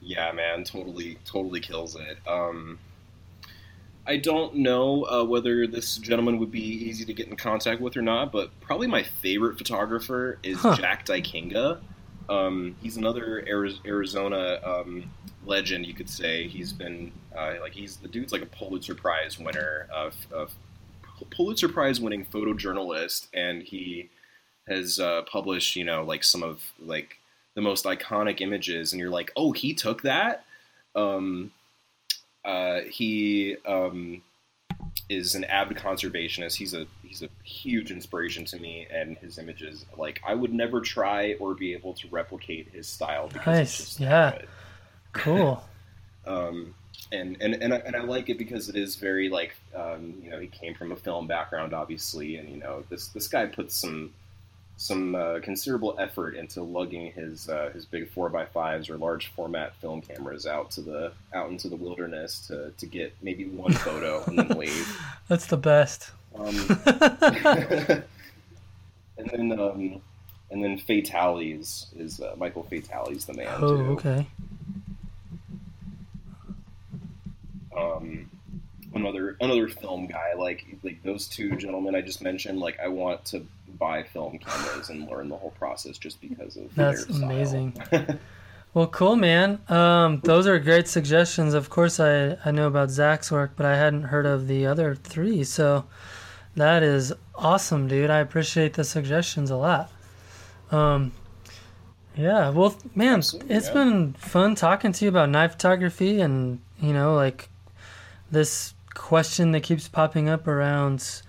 [0.00, 2.18] yeah, man, totally, totally kills it.
[2.26, 2.78] Um,
[4.06, 7.94] I don't know uh, whether this gentleman would be easy to get in contact with
[7.98, 10.76] or not, but probably my favorite photographer is huh.
[10.76, 11.80] Jack Dykinga.
[12.28, 13.44] Um, he's another
[13.86, 15.10] Arizona um,
[15.46, 16.46] legend, you could say.
[16.46, 20.54] He's been uh, like he's the dude's like a Pulitzer Prize winner, of, of
[21.30, 24.10] Pulitzer Prize winning photojournalist, and he
[24.68, 27.16] has uh, published you know like some of like
[27.54, 30.44] the most iconic images, and you're like, oh, he took that.
[30.94, 31.50] Um,
[32.44, 34.22] uh, he um,
[35.08, 36.56] is an avid conservationist.
[36.56, 39.86] He's a he's a huge inspiration to me, and his images.
[39.96, 43.88] Like I would never try or be able to replicate his style because Nice, it's
[43.88, 44.38] just yeah.
[45.12, 45.62] Cool.
[46.26, 46.74] Um,
[47.10, 50.30] and and and I, and I like it because it is very like um, you
[50.30, 53.74] know he came from a film background obviously, and you know this this guy puts
[53.74, 54.12] some
[54.78, 59.26] some uh, considerable effort into lugging his uh, his big four x fives or large
[59.26, 63.72] format film cameras out to the out into the wilderness to, to get maybe one
[63.84, 65.02] photo and then leave.
[65.26, 66.12] That's the best.
[66.38, 66.54] Um,
[69.18, 70.00] and then um,
[70.50, 73.48] and then Fatali's is uh, Michael Fatali's the man.
[73.58, 73.82] Oh, too.
[73.94, 74.26] okay.
[77.76, 78.30] um,
[78.94, 82.60] another another film guy like like those two gentlemen I just mentioned.
[82.60, 83.44] Like I want to
[83.78, 87.74] buy film cameras and learn the whole process just because of That's amazing.
[88.74, 89.60] Well, cool, man.
[89.68, 91.54] Um, those are great suggestions.
[91.54, 94.94] Of course, I, I know about Zach's work, but I hadn't heard of the other
[94.94, 95.42] three.
[95.42, 95.86] So
[96.54, 98.10] that is awesome, dude.
[98.10, 99.90] I appreciate the suggestions a lot.
[100.70, 101.12] Um,
[102.14, 103.74] yeah, well, man, Absolutely, it's yeah.
[103.74, 107.48] been fun talking to you about knife photography and, you know, like
[108.30, 111.22] this question that keeps popping up around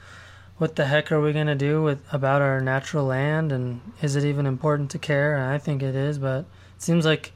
[0.59, 4.15] what the heck are we going to do with about our natural land and is
[4.15, 5.35] it even important to care?
[5.35, 6.45] And I think it is, but it
[6.81, 7.31] seems like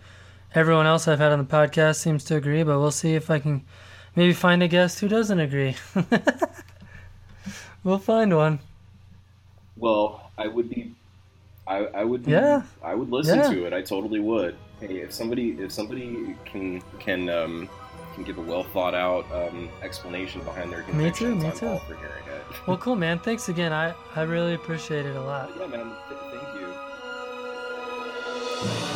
[0.54, 3.40] everyone else I've had on the podcast seems to agree, but we'll see if I
[3.40, 3.64] can
[4.16, 5.76] maybe find a guest who doesn't agree.
[7.84, 8.60] we'll find one.
[9.78, 10.94] Well, I would be,
[11.66, 12.64] I, I would, be, Yeah.
[12.84, 13.50] I would listen Yeah.
[13.50, 13.74] to it.
[13.74, 14.56] I totally would.
[14.80, 17.70] Hey, if somebody, if somebody can can um,
[18.14, 21.43] can give a well thought out um, explanation behind their convictions.
[21.43, 21.68] Me too.
[21.68, 21.80] Me too.
[21.88, 22.43] for hearing it.
[22.68, 23.20] well, cool, man.
[23.20, 23.74] Thanks again.
[23.74, 25.49] I I really appreciate it a lot.
[25.57, 25.95] But yeah, man.
[26.09, 26.59] Th- thank
[28.84, 28.93] you.